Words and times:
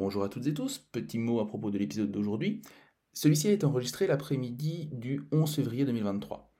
bonjour 0.00 0.24
à 0.24 0.28
toutes 0.28 0.46
et 0.46 0.54
tous. 0.54 0.78
Petit 0.78 1.18
mot 1.18 1.40
à 1.40 1.46
propos 1.46 1.70
de 1.70 1.78
l'épisode 1.78 2.10
d'aujourd'hui. 2.10 2.62
Celui-ci 3.12 3.48
a 3.48 3.52
été 3.52 3.64
enregistré 3.64 4.06
l'après-midi 4.06 4.88
du 4.92 5.22
11 5.30 5.54
février 5.54 5.84
2023. 5.84 6.50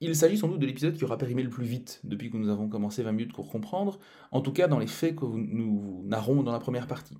Il 0.00 0.14
s'agit 0.14 0.38
sans 0.38 0.46
doute 0.46 0.60
de 0.60 0.66
l'épisode 0.66 0.96
qui 0.96 1.04
aura 1.04 1.18
périmé 1.18 1.42
le 1.42 1.50
plus 1.50 1.64
vite 1.64 2.00
depuis 2.04 2.30
que 2.30 2.36
nous 2.36 2.48
avons 2.48 2.68
commencé 2.68 3.02
20 3.02 3.10
minutes 3.10 3.32
pour 3.32 3.48
comprendre, 3.48 3.98
en 4.30 4.40
tout 4.40 4.52
cas 4.52 4.68
dans 4.68 4.78
les 4.78 4.86
faits 4.86 5.16
que 5.16 5.24
nous 5.24 6.02
narrons 6.04 6.44
dans 6.44 6.52
la 6.52 6.60
première 6.60 6.86
partie. 6.86 7.16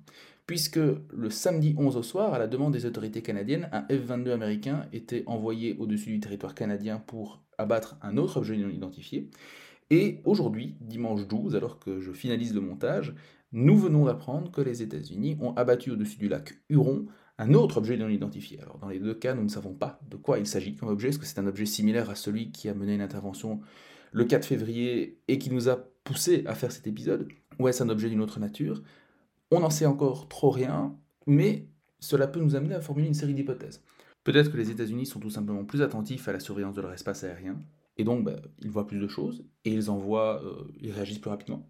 Puisque 0.47 0.77
le 0.77 1.29
samedi 1.29 1.75
11 1.77 1.97
au 1.97 2.03
soir, 2.03 2.33
à 2.33 2.39
la 2.39 2.47
demande 2.47 2.71
des 2.71 2.85
autorités 2.85 3.21
canadiennes, 3.21 3.67
un 3.73 3.81
F-22 3.89 4.31
américain 4.31 4.85
était 4.93 5.23
envoyé 5.27 5.75
au-dessus 5.77 6.11
du 6.11 6.19
territoire 6.21 6.55
canadien 6.55 7.03
pour 7.05 7.43
abattre 7.57 7.97
un 8.01 8.15
autre 8.15 8.37
objet 8.37 8.55
non 8.55 8.69
identifié. 8.69 9.29
Et 9.89 10.21
aujourd'hui, 10.23 10.75
dimanche 10.81 11.27
12, 11.27 11.55
alors 11.55 11.79
que 11.79 11.99
je 11.99 12.11
finalise 12.11 12.53
le 12.53 12.61
montage, 12.61 13.15
nous 13.51 13.77
venons 13.77 14.05
d'apprendre 14.05 14.51
que 14.51 14.61
les 14.61 14.83
États-Unis 14.83 15.37
ont 15.41 15.53
abattu 15.53 15.91
au-dessus 15.91 16.19
du 16.19 16.27
lac 16.27 16.53
Huron 16.69 17.07
un 17.39 17.53
autre 17.53 17.77
objet 17.77 17.95
non 17.97 18.09
identifié. 18.09 18.59
Alors 18.61 18.77
dans 18.77 18.89
les 18.89 18.99
deux 18.99 19.13
cas, 19.13 19.33
nous 19.33 19.43
ne 19.43 19.49
savons 19.49 19.73
pas 19.73 19.99
de 20.09 20.17
quoi 20.17 20.39
il 20.39 20.45
s'agit 20.45 20.75
comme 20.75 20.89
objet. 20.89 21.09
Est-ce 21.09 21.19
que 21.19 21.25
c'est 21.25 21.39
un 21.39 21.47
objet 21.47 21.65
similaire 21.65 22.09
à 22.09 22.15
celui 22.15 22.51
qui 22.51 22.67
a 22.67 22.73
mené 22.73 22.93
une 22.93 23.01
intervention 23.01 23.61
le 24.11 24.25
4 24.25 24.45
février 24.45 25.19
et 25.27 25.39
qui 25.39 25.49
nous 25.49 25.69
a 25.69 25.77
poussé 26.03 26.43
à 26.45 26.53
faire 26.53 26.71
cet 26.71 26.85
épisode? 26.85 27.29
Ou 27.57 27.69
est-ce 27.69 27.81
un 27.81 27.89
objet 27.89 28.09
d'une 28.09 28.21
autre 28.21 28.39
nature? 28.39 28.83
On 29.51 29.61
n'en 29.61 29.69
sait 29.69 29.85
encore 29.85 30.27
trop 30.27 30.49
rien, 30.49 30.95
mais 31.27 31.65
cela 31.99 32.27
peut 32.27 32.41
nous 32.41 32.55
amener 32.55 32.75
à 32.75 32.81
formuler 32.81 33.07
une 33.07 33.13
série 33.13 33.33
d'hypothèses. 33.33 33.81
Peut-être 34.25 34.51
que 34.51 34.57
les 34.57 34.69
États-Unis 34.69 35.05
sont 35.05 35.19
tout 35.19 35.29
simplement 35.29 35.63
plus 35.63 35.81
attentifs 35.81 36.27
à 36.27 36.33
la 36.33 36.41
surveillance 36.41 36.75
de 36.75 36.81
leur 36.81 36.91
espace 36.91 37.23
aérien, 37.23 37.57
et 37.99 38.05
donc 38.05 38.23
bah, 38.23 38.37
ils 38.59 38.71
voient 38.71 38.87
plus 38.87 38.99
de 38.99 39.07
choses, 39.07 39.45
et 39.65 39.71
ils 39.71 39.91
envoient, 39.91 40.41
euh, 40.43 40.63
ils 40.79 40.91
réagissent 40.91 41.19
plus 41.19 41.29
rapidement. 41.29 41.69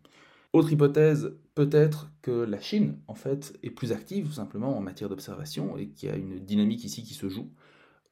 Autre 0.53 0.71
hypothèse, 0.71 1.35
peut-être 1.55 2.11
que 2.21 2.31
la 2.31 2.59
Chine, 2.59 2.99
en 3.07 3.15
fait, 3.15 3.57
est 3.63 3.71
plus 3.71 3.91
active 3.91 4.27
tout 4.27 4.33
simplement 4.33 4.77
en 4.77 4.81
matière 4.81 5.09
d'observation 5.09 5.75
et 5.75 5.89
qu'il 5.89 6.07
y 6.07 6.11
a 6.11 6.15
une 6.15 6.39
dynamique 6.39 6.83
ici 6.83 7.03
qui 7.03 7.16
se 7.16 7.30
joue. 7.30 7.52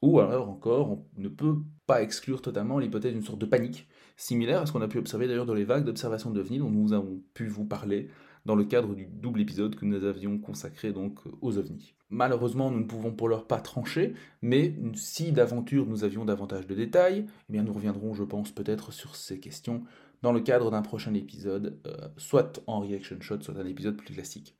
Ou 0.01 0.19
alors 0.19 0.49
encore, 0.49 0.91
on 0.91 1.05
ne 1.17 1.29
peut 1.29 1.57
pas 1.85 2.01
exclure 2.01 2.41
totalement 2.41 2.79
l'hypothèse 2.79 3.13
d'une 3.13 3.23
sorte 3.23 3.39
de 3.39 3.45
panique, 3.45 3.87
similaire 4.15 4.61
à 4.61 4.65
ce 4.65 4.71
qu'on 4.71 4.81
a 4.81 4.87
pu 4.87 4.97
observer 4.97 5.27
d'ailleurs 5.27 5.45
dans 5.45 5.53
les 5.53 5.63
vagues 5.63 5.85
d'observation 5.85 6.31
d'OVNI 6.31 6.59
dont 6.59 6.71
nous 6.71 6.93
avons 6.93 7.21
pu 7.33 7.47
vous 7.47 7.65
parler 7.65 8.09
dans 8.47 8.55
le 8.55 8.63
cadre 8.63 8.95
du 8.95 9.05
double 9.05 9.41
épisode 9.41 9.75
que 9.75 9.83
nous 9.83 10.05
avions 10.05 10.39
consacré 10.39 10.93
donc 10.93 11.19
aux 11.41 11.57
ovnis. 11.57 11.93
Malheureusement, 12.09 12.71
nous 12.71 12.79
ne 12.79 12.85
pouvons 12.85 13.11
pour 13.11 13.27
l'heure 13.27 13.45
pas 13.45 13.59
trancher, 13.59 14.13
mais 14.41 14.73
si 14.95 15.33
d'aventure 15.33 15.85
nous 15.85 16.05
avions 16.05 16.23
davantage 16.23 16.65
de 16.65 16.73
détails, 16.73 17.25
eh 17.49 17.51
bien 17.51 17.63
nous 17.63 17.73
reviendrons, 17.73 18.13
je 18.13 18.23
pense, 18.23 18.51
peut-être 18.51 18.93
sur 18.93 19.17
ces 19.17 19.41
questions 19.41 19.83
dans 20.21 20.31
le 20.31 20.39
cadre 20.39 20.71
d'un 20.71 20.81
prochain 20.81 21.13
épisode, 21.13 21.77
euh, 21.85 22.07
soit 22.15 22.63
en 22.67 22.79
reaction 22.79 23.17
shot, 23.19 23.41
soit 23.41 23.59
un 23.59 23.65
épisode 23.65 23.97
plus 23.97 24.13
classique. 24.13 24.55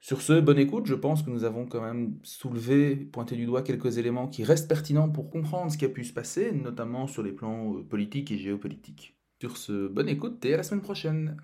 Sur 0.00 0.20
ce, 0.20 0.40
bonne 0.40 0.58
écoute, 0.58 0.86
je 0.86 0.94
pense 0.94 1.22
que 1.22 1.30
nous 1.30 1.44
avons 1.44 1.64
quand 1.64 1.80
même 1.80 2.18
soulevé, 2.24 2.96
pointé 2.96 3.36
du 3.36 3.46
doigt 3.46 3.62
quelques 3.62 3.98
éléments 3.98 4.26
qui 4.26 4.42
restent 4.42 4.68
pertinents 4.68 5.08
pour 5.08 5.30
comprendre 5.30 5.70
ce 5.70 5.78
qui 5.78 5.84
a 5.84 5.88
pu 5.88 6.04
se 6.04 6.12
passer, 6.12 6.50
notamment 6.50 7.06
sur 7.06 7.22
les 7.22 7.32
plans 7.32 7.76
euh, 7.76 7.82
politiques 7.84 8.32
et 8.32 8.38
géopolitiques. 8.38 9.16
Sur 9.40 9.56
ce, 9.56 9.86
bonne 9.86 10.08
écoute 10.08 10.44
et 10.44 10.54
à 10.54 10.56
la 10.56 10.64
semaine 10.64 10.82
prochaine. 10.82 11.36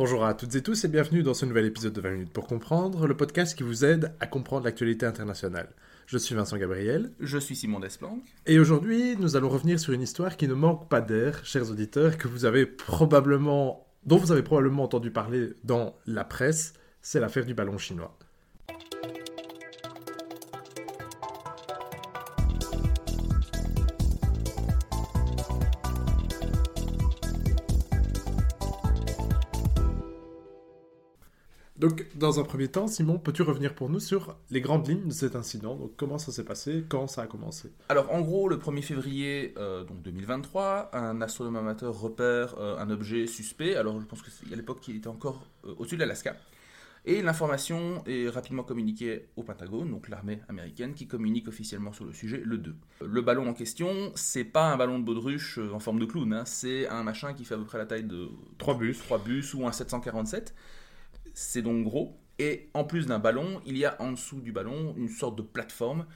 Bonjour 0.00 0.24
à 0.24 0.32
toutes 0.32 0.54
et 0.54 0.62
tous 0.62 0.82
et 0.86 0.88
bienvenue 0.88 1.22
dans 1.22 1.34
ce 1.34 1.44
nouvel 1.44 1.66
épisode 1.66 1.92
de 1.92 2.00
20 2.00 2.10
minutes 2.12 2.32
pour 2.32 2.46
comprendre, 2.46 3.06
le 3.06 3.14
podcast 3.14 3.54
qui 3.54 3.64
vous 3.64 3.84
aide 3.84 4.14
à 4.18 4.26
comprendre 4.26 4.64
l'actualité 4.64 5.04
internationale. 5.04 5.68
Je 6.06 6.16
suis 6.16 6.34
Vincent 6.34 6.56
Gabriel. 6.56 7.12
Je 7.20 7.36
suis 7.36 7.54
Simon 7.54 7.80
Desplanques. 7.80 8.24
Et 8.46 8.58
aujourd'hui, 8.58 9.14
nous 9.18 9.36
allons 9.36 9.50
revenir 9.50 9.78
sur 9.78 9.92
une 9.92 10.00
histoire 10.00 10.38
qui 10.38 10.48
ne 10.48 10.54
manque 10.54 10.88
pas 10.88 11.02
d'air, 11.02 11.44
chers 11.44 11.70
auditeurs, 11.70 12.16
que 12.16 12.28
vous 12.28 12.46
avez 12.46 12.64
probablement, 12.64 13.86
dont 14.06 14.16
vous 14.16 14.32
avez 14.32 14.42
probablement 14.42 14.84
entendu 14.84 15.10
parler 15.10 15.50
dans 15.64 15.94
la 16.06 16.24
presse. 16.24 16.72
C'est 17.02 17.20
l'affaire 17.20 17.44
du 17.44 17.52
ballon 17.52 17.76
chinois. 17.76 18.16
Dans 32.20 32.38
un 32.38 32.44
premier 32.44 32.68
temps, 32.68 32.86
Simon, 32.86 33.18
peux-tu 33.18 33.42
revenir 33.42 33.74
pour 33.74 33.88
nous 33.88 33.98
sur 33.98 34.36
les 34.50 34.60
grandes 34.60 34.86
lignes 34.86 35.08
de 35.08 35.12
cet 35.12 35.34
incident? 35.36 35.74
Donc, 35.74 35.92
comment 35.96 36.18
ça 36.18 36.30
s'est 36.30 36.44
passé? 36.44 36.84
Quand 36.86 37.06
ça 37.06 37.22
a 37.22 37.26
commencé? 37.26 37.72
Alors, 37.88 38.12
en 38.12 38.20
gros, 38.20 38.46
le 38.48 38.56
1er 38.56 38.82
février 38.82 39.54
euh, 39.56 39.84
donc 39.84 40.02
2023, 40.02 40.90
un 40.92 41.22
astronome 41.22 41.56
amateur 41.56 41.98
repère 41.98 42.54
euh, 42.58 42.78
un 42.78 42.90
objet 42.90 43.26
suspect. 43.26 43.74
Alors, 43.74 43.98
je 44.00 44.04
pense 44.04 44.20
qu'à 44.20 44.54
l'époque, 44.54 44.86
il 44.86 44.96
était 44.96 45.08
encore 45.08 45.46
euh, 45.64 45.74
au-dessus 45.78 45.96
de 45.96 46.00
l'Alaska. 46.00 46.36
Et 47.06 47.22
l'information 47.22 48.04
est 48.06 48.28
rapidement 48.28 48.64
communiquée 48.64 49.30
au 49.36 49.42
Pentagone, 49.42 49.90
donc 49.90 50.10
l'armée 50.10 50.40
américaine, 50.50 50.92
qui 50.92 51.08
communique 51.08 51.48
officiellement 51.48 51.94
sur 51.94 52.04
le 52.04 52.12
sujet 52.12 52.42
le 52.44 52.58
2. 52.58 52.76
Le 53.06 53.22
ballon 53.22 53.48
en 53.48 53.54
question, 53.54 54.12
c'est 54.14 54.44
pas 54.44 54.70
un 54.70 54.76
ballon 54.76 54.98
de 54.98 55.04
baudruche 55.04 55.58
en 55.72 55.78
forme 55.78 55.98
de 55.98 56.04
clown, 56.04 56.30
hein. 56.34 56.44
c'est 56.44 56.86
un 56.88 57.02
machin 57.02 57.32
qui 57.32 57.46
fait 57.46 57.54
à 57.54 57.56
peu 57.56 57.64
près 57.64 57.78
la 57.78 57.86
taille 57.86 58.04
de 58.04 58.28
3 58.58 58.76
bus, 58.76 58.98
3 58.98 59.16
bus 59.20 59.54
ou 59.54 59.66
un 59.66 59.72
747 59.72 60.54
c'est 61.34 61.62
donc 61.62 61.84
gros. 61.84 62.16
Et 62.38 62.70
en 62.74 62.84
plus 62.84 63.06
d'un 63.06 63.18
ballon, 63.18 63.60
il 63.66 63.76
y 63.76 63.84
a 63.84 64.00
en 64.00 64.12
dessous 64.12 64.40
du 64.40 64.52
ballon 64.52 64.94
une 64.96 65.08
sorte 65.08 65.36
de 65.36 65.42
plateforme. 65.42 66.06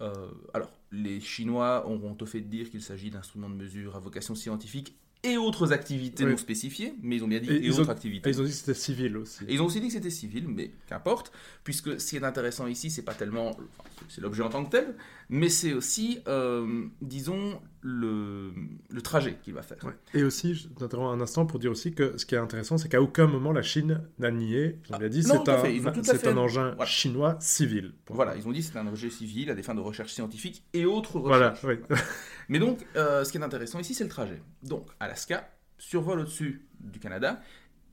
Euh, 0.00 0.28
alors, 0.52 0.70
les 0.92 1.20
Chinois 1.20 1.86
auront 1.86 2.16
au 2.20 2.26
fait 2.26 2.40
de 2.40 2.48
dire 2.48 2.70
qu'il 2.70 2.82
s'agit 2.82 3.10
d'instruments 3.10 3.48
de 3.48 3.54
mesure 3.54 3.96
à 3.96 4.00
vocation 4.00 4.34
scientifique 4.34 4.94
et 5.22 5.36
autres 5.36 5.72
activités 5.72 6.24
non 6.24 6.36
spécifiées, 6.36 6.94
mais 7.02 7.16
ils 7.16 7.24
ont 7.24 7.28
bien 7.28 7.40
dit 7.40 7.50
et, 7.50 7.70
autres 7.70 7.90
activités. 7.90 8.30
ils 8.30 8.40
ont 8.40 8.44
dit 8.44 8.50
que 8.50 8.56
c'était 8.56 8.74
civil 8.74 9.18
aussi. 9.18 9.44
Et 9.48 9.54
ils 9.54 9.62
ont 9.62 9.66
aussi 9.66 9.80
dit 9.80 9.88
que 9.88 9.92
c'était 9.92 10.08
civil, 10.08 10.48
mais 10.48 10.70
qu'importe, 10.86 11.30
puisque 11.62 12.00
ce 12.00 12.08
qui 12.08 12.16
est 12.16 12.24
intéressant 12.24 12.66
ici, 12.66 12.90
c'est 12.90 13.02
pas 13.02 13.12
tellement, 13.12 13.54
c'est 14.08 14.22
l'objet 14.22 14.42
en 14.42 14.48
tant 14.48 14.64
que 14.64 14.70
tel, 14.70 14.94
mais 15.28 15.50
c'est 15.50 15.74
aussi, 15.74 16.20
euh, 16.26 16.86
disons, 17.02 17.60
le, 17.82 18.52
le 18.88 19.02
trajet 19.02 19.38
qu'il 19.42 19.54
va 19.54 19.62
faire. 19.62 19.78
Et 20.14 20.22
aussi, 20.22 20.54
je 20.54 20.68
t'interromps 20.68 21.16
un 21.16 21.20
instant 21.22 21.46
pour 21.46 21.58
dire 21.58 21.70
aussi 21.70 21.92
que 21.92 22.16
ce 22.18 22.26
qui 22.26 22.34
est 22.34 22.38
intéressant, 22.38 22.78
c'est 22.78 22.88
qu'à 22.88 23.00
aucun 23.00 23.26
moment 23.26 23.52
la 23.52 23.62
Chine 23.62 24.02
n'a 24.18 24.30
nié. 24.30 24.78
Ils 24.88 24.94
ont 24.94 24.98
bien 24.98 25.08
dit 25.08 25.22
c'est 25.22 26.28
un, 26.28 26.36
engin 26.36 26.76
chinois 26.84 27.36
civil. 27.40 27.94
Voilà, 28.08 28.36
ils 28.36 28.46
ont 28.46 28.52
dit 28.52 28.62
c'est 28.62 28.76
un 28.76 28.86
objet 28.86 29.10
civil 29.10 29.50
à 29.50 29.54
des 29.54 29.62
fins 29.62 29.74
de 29.74 29.80
recherche 29.80 30.12
scientifique 30.12 30.62
et 30.74 30.84
autres 30.84 31.18
recherches. 31.18 31.62
Voilà, 31.62 31.78
oui. 31.90 31.96
Mais 32.48 32.58
donc, 32.58 32.84
euh, 32.96 33.24
ce 33.24 33.32
qui 33.32 33.38
est 33.38 33.42
intéressant 33.42 33.78
ici, 33.78 33.94
c'est 33.94 34.04
le 34.04 34.10
trajet. 34.10 34.42
Donc, 34.62 34.88
Alaska 34.98 35.50
survole 35.78 36.20
au-dessus 36.20 36.66
du 36.80 36.98
Canada 36.98 37.40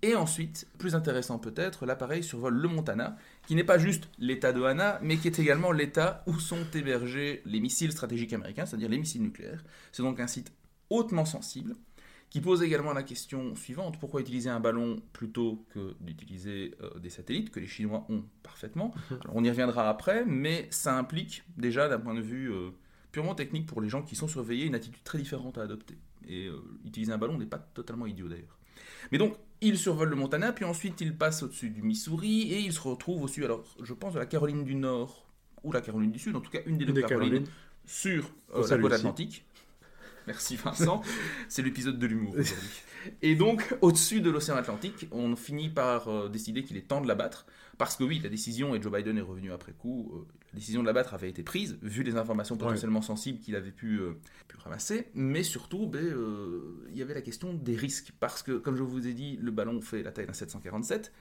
et 0.02 0.16
ensuite, 0.16 0.68
plus 0.78 0.94
intéressant 0.94 1.40
peut-être, 1.40 1.86
l'appareil 1.86 2.24
survole 2.24 2.56
le 2.56 2.68
Montana, 2.68 3.18
qui 3.47 3.56
n'est 3.56 3.63
pas 3.63 3.80
juste 3.80 4.09
l'état 4.19 4.52
de 4.52 4.62
Hana, 4.62 5.00
mais 5.02 5.16
qui 5.16 5.28
est 5.28 5.40
également 5.40 5.72
l'état 5.72 6.22
où 6.28 6.38
sont 6.38 6.68
hébergés 6.75 7.41
les 7.46 7.62
missiles 7.62 7.94
stratégiques 7.94 8.34
américains, 8.34 8.66
c'est-à-dire 8.66 8.90
les 8.90 8.97
missiles 8.97 9.24
nucléaires. 9.24 9.63
C'est 9.94 10.03
donc 10.03 10.19
un 10.19 10.28
site 10.28 10.52
hautement 10.90 11.24
sensible, 11.24 11.74
qui 12.30 12.41
pose 12.41 12.62
également 12.62 12.91
la 12.91 13.03
question 13.03 13.56
suivante, 13.56 14.00
pourquoi 14.02 14.19
utiliser 14.19 14.50
un 14.50 14.59
ballon 14.59 15.02
plutôt 15.13 15.66
que 15.69 15.96
d'utiliser 16.02 16.75
euh, 16.81 17.00
des 17.00 17.09
satellites, 17.09 17.50
que 17.50 17.62
les 17.62 17.68
Chinois 17.68 18.06
ont 18.09 18.25
parfaitement? 18.44 18.94
On 19.34 19.41
y 19.46 19.50
reviendra 19.50 19.90
après, 19.90 20.25
mais 20.25 20.68
ça 20.69 20.97
implique 20.97 21.44
déjà 21.56 21.88
d'un 21.88 22.00
point 22.00 22.16
de 22.16 22.22
vue 22.22 22.52
euh, 22.52 22.72
purement 23.13 23.34
technique 23.34 23.66
pour 23.66 23.80
les 23.80 23.88
gens 23.88 24.02
qui 24.02 24.18
sont 24.18 24.28
surveillés 24.28 24.66
une 24.66 24.75
attitude 24.75 25.03
très 25.06 25.19
différente 25.19 25.57
à 25.57 25.62
adopter. 25.62 25.97
Et 26.28 26.47
euh, 26.47 26.62
utiliser 26.86 27.13
un 27.13 27.18
ballon 27.18 27.38
n'est 27.38 27.46
pas 27.46 27.59
totalement 27.59 28.06
idiot 28.06 28.28
d'ailleurs. 28.28 28.57
Mais 29.13 29.18
donc, 29.18 29.38
il 29.62 29.78
survole 29.78 30.09
le 30.09 30.16
Montana, 30.16 30.51
puis 30.51 30.66
ensuite 30.66 31.01
il 31.01 31.16
passe 31.16 31.44
au-dessus 31.44 31.69
du 31.69 31.81
Missouri 31.81 32.53
et 32.53 32.59
il 32.59 32.73
se 32.73 32.79
retrouve 32.79 33.23
au 33.23 33.28
sud, 33.28 33.45
alors 33.45 33.63
je 33.81 33.94
pense 33.94 34.13
de 34.13 34.19
la 34.19 34.25
Caroline 34.25 34.63
du 34.63 34.75
Nord 34.75 35.25
ou 35.63 35.72
la 35.72 35.81
Caroline 35.81 36.12
du 36.12 36.19
Sud, 36.19 36.35
en 36.35 36.41
tout 36.41 36.51
cas 36.51 36.59
une 36.66 36.78
des 36.78 36.85
deux 36.85 37.01
Carolines, 37.01 37.47
sur 37.85 38.29
euh, 38.56 38.68
la 38.68 38.78
côte 38.78 38.94
atlantique. 38.94 39.45
Merci 40.27 40.57
Vincent, 40.57 41.01
c'est 41.47 41.61
l'épisode 41.61 41.97
de 41.97 42.05
l'humour 42.05 42.33
aujourd'hui. 42.38 42.69
Et 43.21 43.35
donc, 43.35 43.75
au-dessus 43.79 44.19
de 44.19 44.29
l'océan 44.29 44.57
Atlantique, 44.57 45.07
on 45.11 45.38
finit 45.38 45.69
par 45.69 46.09
euh, 46.09 46.27
décider 46.27 46.63
qu'il 46.63 46.75
est 46.75 46.88
temps 46.88 46.99
de 46.99 47.07
l'abattre. 47.07 47.45
Parce 47.77 47.95
que 47.95 48.03
oui, 48.03 48.19
la 48.21 48.27
décision, 48.27 48.75
et 48.75 48.81
Joe 48.81 48.91
Biden 48.91 49.18
est 49.18 49.21
revenu 49.21 49.53
après 49.53 49.71
coup, 49.71 50.12
euh, 50.13 50.27
la 50.51 50.59
décision 50.59 50.81
de 50.81 50.88
l'abattre 50.88 51.13
avait 51.13 51.29
été 51.29 51.44
prise, 51.44 51.77
vu 51.81 52.03
les 52.03 52.18
informations 52.18 52.57
potentiellement 52.57 53.01
sensibles 53.01 53.39
qu'il 53.39 53.56
avait 53.56 53.71
pu, 53.71 54.00
euh, 54.00 54.19
pu, 54.50 54.57
ramasser. 54.57 55.07
Mais 55.13 55.44
surtout, 55.44 55.88
ben, 55.88 56.13
il 56.89 56.97
y 56.97 57.01
avait 57.01 57.13
la 57.13 57.21
question 57.21 57.53
des 57.53 57.75
risques. 57.75 58.12
Parce 58.19 58.44
que, 58.44 58.57
comme 58.57 58.75
je 58.75 58.83
vous 58.83 59.07
ai 59.07 59.13
dit, 59.13 59.38
le 59.41 59.51
ballon 59.51 59.80
fait 59.80 60.03
la 60.03 60.12
taille 60.12 60.25
d'un 60.25 60.33
747. 60.33 61.13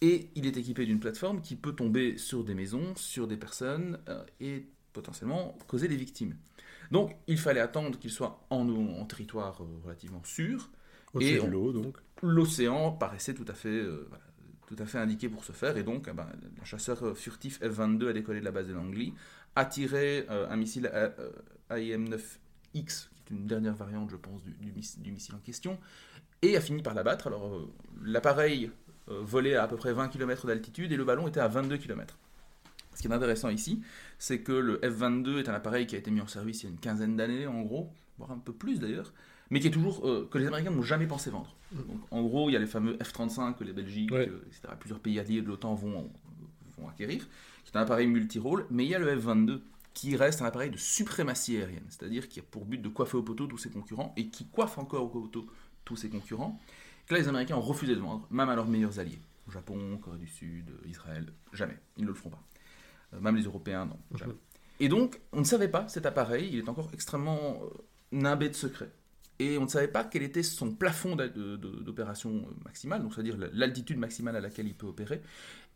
Et 0.00 0.30
il 0.36 0.46
est 0.46 0.56
équipé 0.56 0.86
d'une 0.86 1.00
plateforme 1.00 1.42
qui 1.42 1.56
peut 1.56 1.72
tomber 1.72 2.16
sur 2.16 2.44
des 2.44 2.54
maisons, 2.54 2.94
sur 2.96 3.26
des 3.26 3.36
personnes, 3.36 3.98
et 4.40 4.66
potentiellement 4.92 5.58
causer 5.66 5.88
des 5.88 5.96
victimes. 5.96 6.36
Donc, 6.94 7.16
il 7.26 7.38
fallait 7.38 7.60
attendre 7.60 7.98
qu'il 7.98 8.10
soit 8.10 8.46
en, 8.50 8.68
en 8.68 9.04
territoire 9.04 9.60
relativement 9.84 10.22
sûr 10.22 10.70
et 11.20 11.38
l'eau, 11.38 11.72
donc. 11.72 11.96
L'océan 12.22 12.92
paraissait 12.92 13.34
tout 13.34 13.44
à 13.48 13.52
fait, 13.52 13.68
euh, 13.68 14.08
tout 14.66 14.76
à 14.78 14.86
fait 14.86 14.98
indiqué 14.98 15.28
pour 15.28 15.44
ce 15.44 15.52
faire, 15.52 15.76
et 15.76 15.82
donc 15.82 16.06
eh 16.08 16.12
ben, 16.12 16.26
chasseur 16.62 17.16
furtif 17.16 17.60
F-22 17.60 18.08
a 18.08 18.12
décollé 18.12 18.40
de 18.40 18.44
la 18.44 18.52
base 18.52 18.68
de 18.68 18.72
Langley, 18.72 19.12
a 19.56 19.64
tiré 19.64 20.24
euh, 20.30 20.48
un 20.48 20.56
missile 20.56 20.90
AIM-9X, 21.70 23.08
qui 23.26 23.34
est 23.34 23.36
une 23.36 23.46
dernière 23.46 23.74
variante, 23.74 24.10
je 24.10 24.16
pense, 24.16 24.42
du, 24.42 24.52
du, 24.52 25.12
missile 25.12 25.34
en 25.34 25.38
question, 25.38 25.78
et 26.42 26.56
a 26.56 26.60
fini 26.60 26.82
par 26.82 26.94
l'abattre. 26.94 27.26
Alors, 27.26 27.54
euh, 27.54 27.72
l'appareil 28.02 28.70
euh, 29.08 29.20
volait 29.22 29.56
à 29.56 29.64
à 29.64 29.68
peu 29.68 29.76
près 29.76 29.92
20 29.92 30.08
km 30.08 30.46
d'altitude 30.46 30.92
et 30.92 30.96
le 30.96 31.04
ballon 31.04 31.28
était 31.28 31.40
à 31.40 31.48
22 31.48 31.76
km. 31.76 32.18
Ce 32.94 33.02
qui 33.02 33.08
est 33.08 33.12
intéressant 33.12 33.48
ici, 33.50 33.82
c'est 34.18 34.40
que 34.40 34.52
le 34.52 34.78
F-22 34.82 35.38
est 35.40 35.48
un 35.48 35.54
appareil 35.54 35.86
qui 35.86 35.94
a 35.96 35.98
été 35.98 36.10
mis 36.10 36.20
en 36.20 36.26
service 36.26 36.62
il 36.62 36.66
y 36.66 36.68
a 36.68 36.72
une 36.72 36.78
quinzaine 36.80 37.16
d'années 37.16 37.46
en 37.46 37.62
gros, 37.62 37.90
voire 38.18 38.30
un 38.32 38.38
peu 38.38 38.52
plus 38.52 38.78
d'ailleurs, 38.80 39.12
mais 39.50 39.60
qui 39.60 39.66
est 39.66 39.70
toujours 39.72 40.08
euh, 40.08 40.28
que 40.30 40.38
les 40.38 40.46
Américains 40.46 40.70
n'ont 40.70 40.82
jamais 40.82 41.06
pensé 41.06 41.30
vendre. 41.30 41.54
Donc, 41.72 42.00
en 42.10 42.22
gros, 42.22 42.48
il 42.48 42.52
y 42.52 42.56
a 42.56 42.60
les 42.60 42.66
fameux 42.66 42.96
F-35 43.02 43.56
que 43.56 43.64
les 43.64 43.72
Belgiques, 43.72 44.10
Ouais. 44.12 44.28
euh, 44.28 44.44
etc., 44.46 44.68
plusieurs 44.78 45.00
pays 45.00 45.18
alliés 45.18 45.42
de 45.42 45.48
l'OTAN 45.48 45.74
vont, 45.74 46.10
vont 46.78 46.88
acquérir, 46.88 47.26
qui 47.64 47.72
est 47.72 47.76
un 47.76 47.82
appareil 47.82 48.06
multi-rôle, 48.06 48.66
mais 48.70 48.84
il 48.84 48.90
y 48.90 48.94
a 48.94 48.98
le 48.98 49.08
F-22 49.20 49.60
qui 49.92 50.16
reste 50.16 50.42
un 50.42 50.46
appareil 50.46 50.70
de 50.70 50.76
suprématie 50.76 51.56
aérienne, 51.56 51.84
c'est-à-dire 51.88 52.28
qui 52.28 52.40
a 52.40 52.42
pour 52.42 52.64
but 52.64 52.78
de 52.80 52.88
coiffer 52.88 53.16
au 53.16 53.22
poteau 53.22 53.46
tous 53.46 53.58
ses 53.58 53.70
concurrents 53.70 54.12
et 54.16 54.26
qui 54.28 54.46
coiffe 54.46 54.78
encore 54.78 55.04
au 55.04 55.08
poteau 55.08 55.46
tous 55.84 55.96
ses 55.96 56.08
concurrents, 56.08 56.58
que 57.06 57.14
là 57.14 57.20
les 57.20 57.28
Américains 57.28 57.56
ont 57.56 57.60
refusé 57.60 57.94
de 57.94 58.00
vendre, 58.00 58.26
même 58.30 58.48
à 58.48 58.54
leurs 58.56 58.66
meilleurs 58.66 58.98
alliés. 58.98 59.18
Au 59.46 59.50
Japon, 59.50 59.98
Corée 60.02 60.18
du 60.18 60.26
Sud, 60.26 60.70
Israël, 60.88 61.26
jamais. 61.52 61.76
Ils 61.98 62.04
ne 62.04 62.08
le 62.08 62.14
feront 62.14 62.30
pas. 62.30 62.42
Euh, 63.14 63.20
Même 63.20 63.36
les 63.36 63.44
Européens, 63.44 63.86
non, 63.86 63.98
jamais. 64.16 64.34
Et 64.80 64.88
donc, 64.88 65.20
on 65.32 65.40
ne 65.40 65.44
savait 65.44 65.68
pas 65.68 65.86
cet 65.88 66.04
appareil, 66.06 66.48
il 66.52 66.58
est 66.58 66.68
encore 66.68 66.90
extrêmement 66.92 67.60
euh, 67.62 67.68
nimbé 68.12 68.48
de 68.48 68.54
secrets. 68.54 68.90
Et 69.40 69.58
on 69.58 69.62
ne 69.64 69.68
savait 69.68 69.88
pas 69.88 70.04
quel 70.04 70.22
était 70.22 70.44
son 70.44 70.72
plafond 70.72 71.16
d'opération 71.16 72.30
euh, 72.48 72.54
maximale, 72.64 73.02
donc 73.02 73.14
c'est-à-dire 73.14 73.36
la- 73.36 73.48
l'altitude 73.52 73.98
maximale 73.98 74.36
à 74.36 74.40
laquelle 74.40 74.66
il 74.66 74.74
peut 74.74 74.86
opérer. 74.86 75.22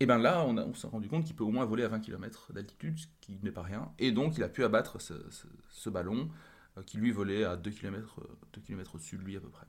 Et 0.00 0.06
bien 0.06 0.18
là, 0.18 0.44
on, 0.46 0.74
s'est 0.74 0.86
rendu 0.86 1.08
compte 1.08 1.24
qu'il 1.24 1.34
peut 1.34 1.44
au 1.44 1.50
moins 1.50 1.64
voler 1.64 1.82
à 1.82 1.88
20 1.88 2.00
km 2.00 2.52
d'altitude, 2.52 2.98
ce 2.98 3.06
qui 3.20 3.38
n'est 3.42 3.50
pas 3.50 3.62
rien. 3.62 3.90
Et 3.98 4.12
donc, 4.12 4.36
il 4.36 4.44
a 4.44 4.48
pu 4.48 4.62
abattre 4.64 5.00
ce, 5.00 5.14
ce- 5.30 5.46
ce 5.70 5.90
ballon 5.90 6.28
qui 6.86 6.98
lui 6.98 7.10
volait 7.10 7.42
à 7.44 7.56
2 7.56 7.70
km, 7.72 8.20
2 8.52 8.60
km 8.60 8.94
au-dessus 8.94 9.16
de 9.16 9.22
lui 9.22 9.36
à 9.36 9.40
peu 9.40 9.48
près. 9.48 9.66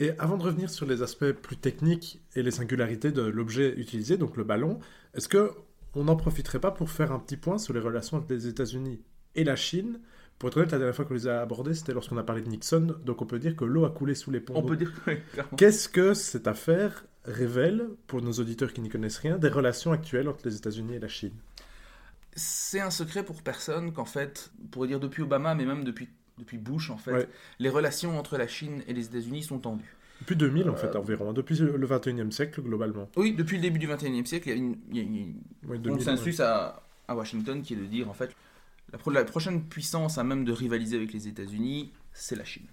Et 0.00 0.10
avant 0.18 0.36
de 0.36 0.42
revenir 0.42 0.68
sur 0.70 0.84
les 0.86 1.02
aspects 1.02 1.30
plus 1.30 1.56
techniques 1.56 2.20
et 2.34 2.42
les 2.42 2.50
singularités 2.50 3.12
de 3.12 3.22
l'objet 3.22 3.74
utilisé, 3.76 4.16
donc 4.16 4.36
le 4.36 4.42
ballon, 4.42 4.80
est-ce 5.14 5.28
que 5.28 5.52
on 5.94 6.04
n'en 6.04 6.16
profiterait 6.16 6.60
pas 6.60 6.70
pour 6.70 6.90
faire 6.90 7.12
un 7.12 7.18
petit 7.18 7.36
point 7.36 7.58
sur 7.58 7.72
les 7.74 7.80
relations 7.80 8.18
entre 8.18 8.32
les 8.32 8.46
États-Unis 8.46 9.00
et 9.34 9.44
la 9.44 9.56
Chine 9.56 10.00
Pour 10.38 10.48
être 10.48 10.56
honnête, 10.56 10.72
la 10.72 10.78
dernière 10.78 10.94
fois 10.96 11.04
qu'on 11.04 11.14
les 11.14 11.28
a 11.28 11.40
abordés, 11.42 11.74
c'était 11.74 11.92
lorsqu'on 11.92 12.16
a 12.18 12.22
parlé 12.22 12.42
de 12.42 12.48
Nixon, 12.48 12.96
donc 13.04 13.20
on 13.22 13.26
peut 13.26 13.38
dire 13.38 13.54
que 13.56 13.64
l'eau 13.64 13.84
a 13.84 13.90
coulé 13.90 14.14
sous 14.14 14.30
les 14.30 14.40
ponts. 14.40 14.54
On 14.56 14.62
peut 14.62 14.76
dire 14.76 14.92
que, 14.94 15.00
oui, 15.10 15.18
clairement. 15.32 15.56
Qu'est-ce 15.56 15.88
que 15.88 16.14
cette 16.14 16.46
affaire 16.46 17.04
révèle, 17.24 17.88
pour 18.06 18.22
nos 18.22 18.32
auditeurs 18.32 18.72
qui 18.72 18.80
n'y 18.80 18.88
connaissent 18.88 19.18
rien, 19.18 19.36
des 19.38 19.48
relations 19.48 19.92
actuelles 19.92 20.28
entre 20.28 20.46
les 20.46 20.56
États-Unis 20.56 20.94
et 20.94 20.98
la 20.98 21.08
Chine? 21.08 21.34
C'est 22.34 22.80
un 22.80 22.90
secret 22.90 23.24
pour 23.24 23.42
personne 23.42 23.92
qu'en 23.92 24.04
fait, 24.04 24.50
on 24.64 24.68
pourrait 24.68 24.88
dire 24.88 25.00
depuis 25.00 25.22
Obama, 25.22 25.54
mais 25.54 25.64
même 25.66 25.84
depuis, 25.84 26.08
depuis 26.38 26.58
Bush, 26.58 26.90
en 26.90 26.96
fait, 26.96 27.12
Ouais. 27.12 27.28
les 27.58 27.68
relations 27.68 28.18
entre 28.18 28.38
la 28.38 28.46
Chine 28.46 28.82
et 28.86 28.92
les 28.94 29.06
États-Unis 29.06 29.42
sont 29.42 29.58
tendues. 29.58 29.96
Depuis 30.20 30.36
2000, 30.36 30.68
en 30.68 30.72
Euh, 30.74 30.76
fait, 30.76 30.94
environ, 30.96 31.30
hein, 31.30 31.32
depuis 31.32 31.56
le 31.58 31.86
21e 31.86 32.30
siècle, 32.30 32.60
globalement. 32.62 33.08
Oui, 33.16 33.32
depuis 33.32 33.56
le 33.56 33.62
début 33.62 33.78
du 33.78 33.86
XXIe 33.88 34.26
siècle, 34.26 34.48
il 34.48 34.50
y 34.50 34.54
a 34.54 34.56
une, 34.58 34.76
il 34.90 34.96
y 34.96 35.00
a 35.00 35.02
une- 35.02 35.34
Oui, 35.66 35.76
un 35.76 35.80
2000, 35.80 35.98
consensus 36.04 36.40
à, 36.40 36.82
à 37.08 37.14
Washington 37.14 37.62
qui 37.62 37.74
est 37.74 37.76
de 37.76 37.84
dire, 37.86 38.08
en 38.08 38.14
fait, 38.14 38.30
la, 38.92 38.98
pro- 38.98 39.10
la 39.10 39.24
prochaine 39.24 39.62
puissance 39.64 40.18
à 40.18 40.24
même 40.24 40.44
de 40.44 40.52
rivaliser 40.52 40.96
avec 40.96 41.12
les 41.12 41.26
États-Unis, 41.28 41.92
c'est 42.12 42.36
la 42.36 42.44
Chine. 42.44 42.66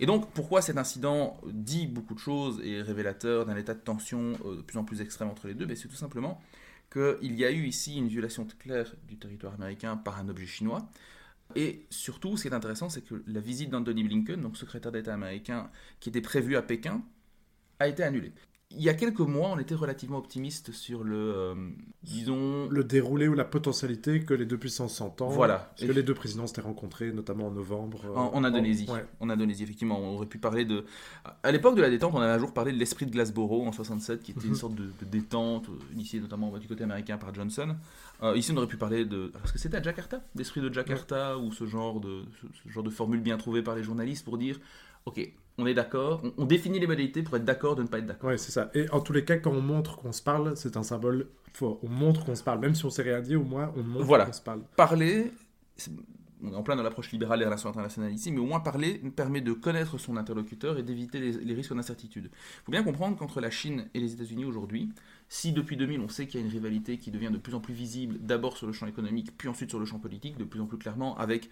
Et 0.00 0.06
donc, 0.06 0.30
pourquoi 0.32 0.60
cet 0.62 0.76
incident 0.78 1.38
dit 1.46 1.86
beaucoup 1.86 2.14
de 2.14 2.18
choses 2.18 2.60
et 2.62 2.76
est 2.78 2.82
révélateur 2.82 3.46
d'un 3.46 3.56
état 3.56 3.74
de 3.74 3.80
tension 3.80 4.32
euh, 4.44 4.56
de 4.56 4.62
plus 4.62 4.78
en 4.78 4.84
plus 4.84 5.00
extrême 5.00 5.28
entre 5.28 5.46
les 5.48 5.54
deux? 5.54 5.64
Ben, 5.66 5.74
C'est 5.76 5.88
tout 5.88 5.94
simplement 5.96 6.40
qu'il 6.92 7.34
y 7.34 7.44
a 7.44 7.50
eu 7.50 7.64
ici 7.66 7.96
une 7.96 8.08
violation 8.08 8.46
claire 8.58 8.94
du 9.08 9.16
territoire 9.16 9.54
américain 9.54 9.96
par 9.96 10.18
un 10.18 10.28
objet 10.28 10.46
chinois. 10.46 10.86
Et 11.54 11.86
surtout, 11.90 12.36
ce 12.36 12.42
qui 12.42 12.48
est 12.48 12.54
intéressant, 12.54 12.88
c'est 12.88 13.02
que 13.02 13.22
la 13.26 13.40
visite 13.40 13.70
d'Anthony 13.70 14.04
Blinken, 14.04 14.40
donc 14.40 14.56
secrétaire 14.56 14.92
d'État 14.92 15.14
américain, 15.14 15.70
qui 16.00 16.08
était 16.08 16.20
prévue 16.20 16.56
à 16.56 16.62
Pékin, 16.62 17.02
a 17.78 17.88
été 17.88 18.02
annulée. 18.02 18.32
Il 18.72 18.82
y 18.82 18.88
a 18.88 18.94
quelques 18.94 19.20
mois, 19.20 19.50
on 19.50 19.58
était 19.60 19.76
relativement 19.76 20.18
optimiste 20.18 20.72
sur 20.72 21.04
le, 21.04 21.14
euh, 21.16 21.54
disons, 22.02 22.68
Le 22.68 22.82
déroulé 22.82 23.28
ou 23.28 23.34
la 23.34 23.44
potentialité 23.44 24.20
que 24.24 24.34
les 24.34 24.44
deux 24.44 24.58
puissances 24.58 24.96
s'entendent. 24.96 25.32
Voilà. 25.32 25.70
Parce 25.78 25.86
que 25.88 25.92
les 25.92 26.02
deux 26.02 26.14
présidents 26.14 26.48
s'étaient 26.48 26.62
rencontrés, 26.62 27.12
notamment 27.12 27.46
en 27.46 27.52
novembre. 27.52 28.02
euh, 28.06 28.14
En, 28.16 28.34
en 28.34 28.44
Indonésie. 28.44 28.90
ouais. 28.90 29.06
En 29.20 29.30
Indonésie, 29.30 29.62
effectivement. 29.62 29.98
On 30.00 30.16
aurait 30.16 30.26
pu 30.26 30.38
parler 30.38 30.64
de. 30.64 30.84
À 31.44 31.52
l'époque 31.52 31.76
de 31.76 31.80
la 31.80 31.88
détente, 31.88 32.12
on 32.14 32.20
avait 32.20 32.32
un 32.32 32.38
jour 32.40 32.52
parlé 32.52 32.72
de 32.72 32.76
l'esprit 32.78 33.06
de 33.06 33.12
Glasboro 33.12 33.64
en 33.64 33.72
67, 33.72 34.22
qui 34.22 34.32
était 34.32 34.40
Mhm. 34.40 34.48
une 34.48 34.54
sorte 34.56 34.74
de, 34.74 34.86
de 34.86 35.04
détente, 35.10 35.68
euh, 35.68 35.78
initiée 35.94 36.18
notamment 36.20 36.50
du 36.58 36.66
côté 36.66 36.82
américain 36.82 37.18
par 37.18 37.32
Johnson. 37.32 37.76
Euh, 38.24 38.36
ici, 38.36 38.50
on 38.52 38.56
aurait 38.56 38.66
pu 38.66 38.76
parler 38.76 39.04
de. 39.04 39.28
Parce 39.28 39.52
que 39.52 39.58
c'était 39.60 39.76
à 39.76 39.82
Jakarta, 39.82 40.20
l'esprit 40.34 40.60
de 40.60 40.74
Jakarta, 40.74 41.38
ou 41.38 41.52
ce 41.52 41.66
genre 41.66 42.00
de, 42.00 42.24
ce, 42.42 42.46
ce 42.64 42.68
genre 42.68 42.82
de 42.82 42.90
formule 42.90 43.20
bien 43.20 43.36
trouvée 43.38 43.62
par 43.62 43.76
les 43.76 43.84
journalistes 43.84 44.24
pour 44.24 44.38
dire 44.38 44.58
ok, 45.06 45.20
on 45.58 45.66
est 45.66 45.74
d'accord, 45.74 46.20
on, 46.24 46.32
on 46.38 46.44
définit 46.44 46.78
les 46.78 46.86
modalités 46.86 47.22
pour 47.22 47.36
être 47.36 47.44
d'accord 47.44 47.76
de 47.76 47.82
ne 47.82 47.88
pas 47.88 47.98
être 47.98 48.06
d'accord. 48.06 48.30
Ouais, 48.30 48.38
c'est 48.38 48.52
ça. 48.52 48.70
Et 48.74 48.88
en 48.90 49.00
tous 49.00 49.12
les 49.12 49.24
cas, 49.24 49.36
quand 49.38 49.52
on 49.52 49.60
montre 49.62 49.96
qu'on 49.98 50.12
se 50.12 50.22
parle, 50.22 50.56
c'est 50.56 50.76
un 50.76 50.82
symbole 50.82 51.28
fort. 51.54 51.78
On 51.82 51.88
montre 51.88 52.24
qu'on 52.24 52.34
se 52.34 52.42
parle. 52.42 52.60
Même 52.60 52.74
si 52.74 52.84
on 52.84 52.90
s'est 52.90 53.02
rien 53.02 53.20
dit, 53.20 53.36
au 53.36 53.44
moins, 53.44 53.72
on 53.76 53.82
montre 53.82 54.04
Voilà. 54.04 54.26
qu'on 54.26 54.32
se 54.32 54.42
parle. 54.42 54.60
Parler. 54.76 55.32
On 56.42 56.52
est 56.52 56.54
en 56.54 56.62
plein 56.62 56.76
dans 56.76 56.82
l'approche 56.82 57.10
libérale 57.12 57.38
des 57.38 57.46
relations 57.46 57.70
internationales 57.70 58.12
ici, 58.12 58.30
mais 58.30 58.40
au 58.40 58.44
moins 58.44 58.60
parler 58.60 59.00
permet 59.16 59.40
de 59.40 59.54
connaître 59.54 59.96
son 59.96 60.18
interlocuteur 60.18 60.76
et 60.78 60.82
d'éviter 60.82 61.18
les, 61.18 61.32
les 61.32 61.54
risques 61.54 61.74
d'incertitude. 61.74 62.24
Il 62.30 62.64
faut 62.66 62.72
bien 62.72 62.82
comprendre 62.82 63.16
qu'entre 63.16 63.40
la 63.40 63.50
Chine 63.50 63.88
et 63.94 64.00
les 64.00 64.12
États-Unis 64.12 64.44
aujourd'hui, 64.44 64.90
si 65.30 65.52
depuis 65.52 65.78
2000 65.78 65.98
on 66.00 66.08
sait 66.10 66.26
qu'il 66.26 66.38
y 66.38 66.42
a 66.42 66.46
une 66.46 66.52
rivalité 66.52 66.98
qui 66.98 67.10
devient 67.10 67.30
de 67.32 67.38
plus 67.38 67.54
en 67.54 67.60
plus 67.60 67.72
visible, 67.72 68.18
d'abord 68.20 68.58
sur 68.58 68.66
le 68.66 68.74
champ 68.74 68.86
économique, 68.86 69.30
puis 69.38 69.48
ensuite 69.48 69.70
sur 69.70 69.78
le 69.78 69.86
champ 69.86 69.98
politique, 69.98 70.36
de 70.36 70.44
plus 70.44 70.60
en 70.60 70.66
plus 70.66 70.76
clairement 70.76 71.16
avec. 71.16 71.48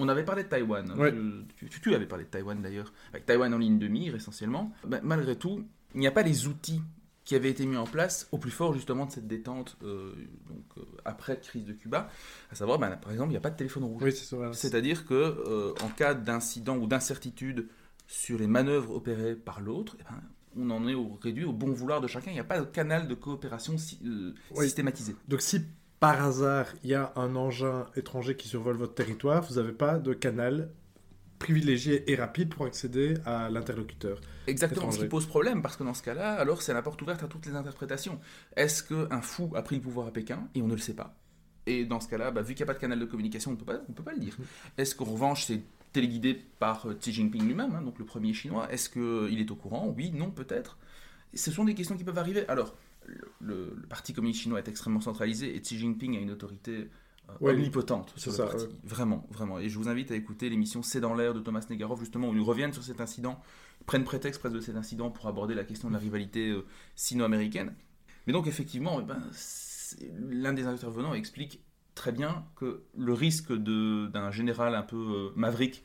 On 0.00 0.08
avait 0.08 0.24
parlé 0.24 0.44
de 0.44 0.48
Taïwan, 0.48 0.90
hein, 0.90 0.96
Ouais. 0.98 1.12
tu, 1.56 1.68
tu 1.80 1.94
avais 1.94 2.06
parlé 2.06 2.24
de 2.24 2.30
Taïwan 2.30 2.60
d'ailleurs, 2.62 2.92
avec 3.12 3.26
Taïwan 3.26 3.52
en 3.52 3.58
ligne 3.58 3.78
de 3.78 3.88
mire 3.88 4.14
essentiellement. 4.14 4.72
Ben, 4.86 5.00
malgré 5.02 5.34
tout, 5.36 5.64
il 5.94 6.00
n'y 6.00 6.06
a 6.06 6.12
pas 6.12 6.22
les 6.22 6.46
outils 6.46 6.80
qui 7.24 7.34
avaient 7.34 7.50
été 7.50 7.66
mis 7.66 7.76
en 7.76 7.84
place 7.84 8.26
au 8.32 8.38
plus 8.38 8.50
fort 8.50 8.72
justement 8.72 9.04
de 9.06 9.10
cette 9.10 9.26
détente 9.26 9.76
euh, 9.82 10.14
donc, 10.48 10.64
euh, 10.78 10.82
après 11.04 11.34
la 11.34 11.40
crise 11.40 11.64
de 11.64 11.72
Cuba, 11.74 12.08
à 12.50 12.54
savoir 12.54 12.78
ben, 12.78 12.90
par 12.96 13.12
exemple 13.12 13.28
il 13.30 13.32
n'y 13.32 13.36
a 13.36 13.40
pas 13.40 13.50
de 13.50 13.56
téléphone 13.56 13.84
rouge. 13.84 14.02
Oui. 14.02 14.12
C'est-à-dire 14.54 15.04
que 15.04 15.14
euh, 15.14 15.74
en 15.82 15.88
cas 15.88 16.14
d'incident 16.14 16.76
ou 16.78 16.86
d'incertitude 16.86 17.68
sur 18.06 18.38
les 18.38 18.46
manœuvres 18.46 18.94
opérées 18.94 19.34
par 19.34 19.60
l'autre, 19.60 19.96
eh 20.00 20.04
ben, 20.04 20.22
on 20.56 20.70
en 20.70 20.88
est 20.88 20.94
au, 20.94 21.18
réduit 21.22 21.44
au 21.44 21.52
bon 21.52 21.70
vouloir 21.72 22.00
de 22.00 22.06
chacun. 22.06 22.30
Il 22.30 22.34
n'y 22.34 22.40
a 22.40 22.44
pas 22.44 22.60
de 22.60 22.64
canal 22.64 23.06
de 23.08 23.14
coopération 23.14 23.76
si- 23.76 23.98
euh, 24.06 24.32
Oui. 24.56 24.64
systématisé. 24.64 25.14
Donc 25.28 25.42
si 25.42 25.60
par 26.00 26.24
hasard, 26.24 26.66
il 26.84 26.90
y 26.90 26.94
a 26.94 27.12
un 27.16 27.34
engin 27.36 27.86
étranger 27.96 28.36
qui 28.36 28.48
survole 28.48 28.76
votre 28.76 28.94
territoire, 28.94 29.42
vous 29.42 29.56
n'avez 29.56 29.72
pas 29.72 29.98
de 29.98 30.12
canal 30.12 30.70
privilégié 31.38 32.10
et 32.10 32.16
rapide 32.16 32.54
pour 32.54 32.66
accéder 32.66 33.14
à 33.24 33.48
l'interlocuteur. 33.48 34.20
Exactement, 34.46 34.90
ce 34.90 34.98
qui 34.98 35.06
pose 35.06 35.26
problème, 35.26 35.62
parce 35.62 35.76
que 35.76 35.84
dans 35.84 35.94
ce 35.94 36.02
cas-là, 36.02 36.34
alors 36.34 36.62
c'est 36.62 36.74
la 36.74 36.82
porte 36.82 37.00
ouverte 37.02 37.22
à 37.22 37.28
toutes 37.28 37.46
les 37.46 37.54
interprétations. 37.54 38.18
Est-ce 38.56 38.82
qu'un 38.82 39.20
fou 39.20 39.52
a 39.54 39.62
pris 39.62 39.76
le 39.76 39.82
pouvoir 39.82 40.08
à 40.08 40.12
Pékin 40.12 40.48
et 40.54 40.62
on 40.62 40.66
ne 40.66 40.74
le 40.74 40.80
sait 40.80 40.94
pas? 40.94 41.14
Et 41.66 41.84
dans 41.84 42.00
ce 42.00 42.08
cas-là, 42.08 42.30
bah, 42.30 42.42
vu 42.42 42.54
qu'il 42.54 42.64
n'y 42.64 42.70
a 42.70 42.72
pas 42.72 42.74
de 42.74 42.80
canal 42.80 42.98
de 42.98 43.04
communication, 43.04 43.50
on 43.50 43.54
ne 43.54 43.58
peut 43.58 44.02
pas, 44.02 44.12
le 44.12 44.18
dire. 44.18 44.36
Est-ce 44.78 44.94
qu'en 44.94 45.04
revanche, 45.04 45.44
c'est 45.44 45.60
téléguidé 45.92 46.34
par 46.58 46.86
euh, 46.86 46.94
Xi 46.94 47.12
Jinping 47.12 47.46
lui-même, 47.46 47.74
hein, 47.74 47.82
donc 47.82 47.98
le 47.98 48.04
premier 48.04 48.32
chinois 48.32 48.72
Est-ce 48.72 48.88
qu'il 48.88 49.38
est 49.38 49.50
au 49.50 49.54
courant? 49.54 49.92
Oui, 49.96 50.10
non, 50.12 50.30
peut-être. 50.30 50.78
Ce 51.34 51.50
sont 51.50 51.64
des 51.64 51.74
questions 51.74 51.96
qui 51.96 52.04
peuvent 52.04 52.18
arriver. 52.18 52.48
Alors, 52.48 52.74
le, 53.08 53.32
le- 53.40 53.74
le 53.76 53.86
Parti 53.88 54.12
communiste 54.12 54.42
chinois 54.42 54.58
est 54.58 54.68
extrêmement 54.68 55.00
centralisé 55.00 55.54
et 55.56 55.60
Xi 55.60 55.78
Jinping 55.78 56.16
a 56.16 56.20
une 56.20 56.30
autorité 56.30 56.88
euh, 57.30 57.34
Ouais, 57.40 57.52
omnipotente 57.52 58.12
sur 58.16 58.30
le 58.32 58.36
ça, 58.38 58.46
parti. 58.46 58.64
ouais. 58.66 58.72
Vraiment, 58.84 59.26
vraiment. 59.30 59.58
Et 59.58 59.68
je 59.68 59.78
vous 59.78 59.88
invite 59.88 60.10
à 60.10 60.14
écouter 60.16 60.48
l'émission 60.48 60.82
C'est 60.82 61.00
dans 61.00 61.14
l'air 61.14 61.34
de 61.34 61.40
Thomas 61.40 61.64
Negarov, 61.70 62.00
justement, 62.00 62.30
où 62.30 62.34
ils 62.34 62.40
reviennent 62.40 62.72
sur 62.72 62.82
cet 62.82 63.00
incident, 63.00 63.40
prennent 63.86 64.04
prétexte 64.04 64.40
presque 64.40 64.54
de 64.56 64.60
cet 64.60 64.76
incident 64.76 65.10
pour 65.10 65.26
aborder 65.26 65.54
la 65.54 65.64
question 65.64 65.88
de 65.88 65.94
la 65.94 65.98
rivalité 66.00 66.48
euh, 66.50 66.64
sino-américaine. 66.96 67.74
Mais 68.26 68.32
donc, 68.32 68.46
effectivement, 68.46 69.00
eh 69.00 69.04
ben, 69.04 69.22
l'un 70.18 70.52
des 70.52 70.66
intervenants 70.66 71.14
explique 71.14 71.60
très 71.94 72.12
bien 72.12 72.44
que 72.56 72.82
le 72.96 73.12
risque 73.12 73.52
d'un 73.52 74.30
général 74.30 74.74
un 74.74 74.82
peu 74.82 74.96
euh, 74.96 75.30
maverick 75.36 75.82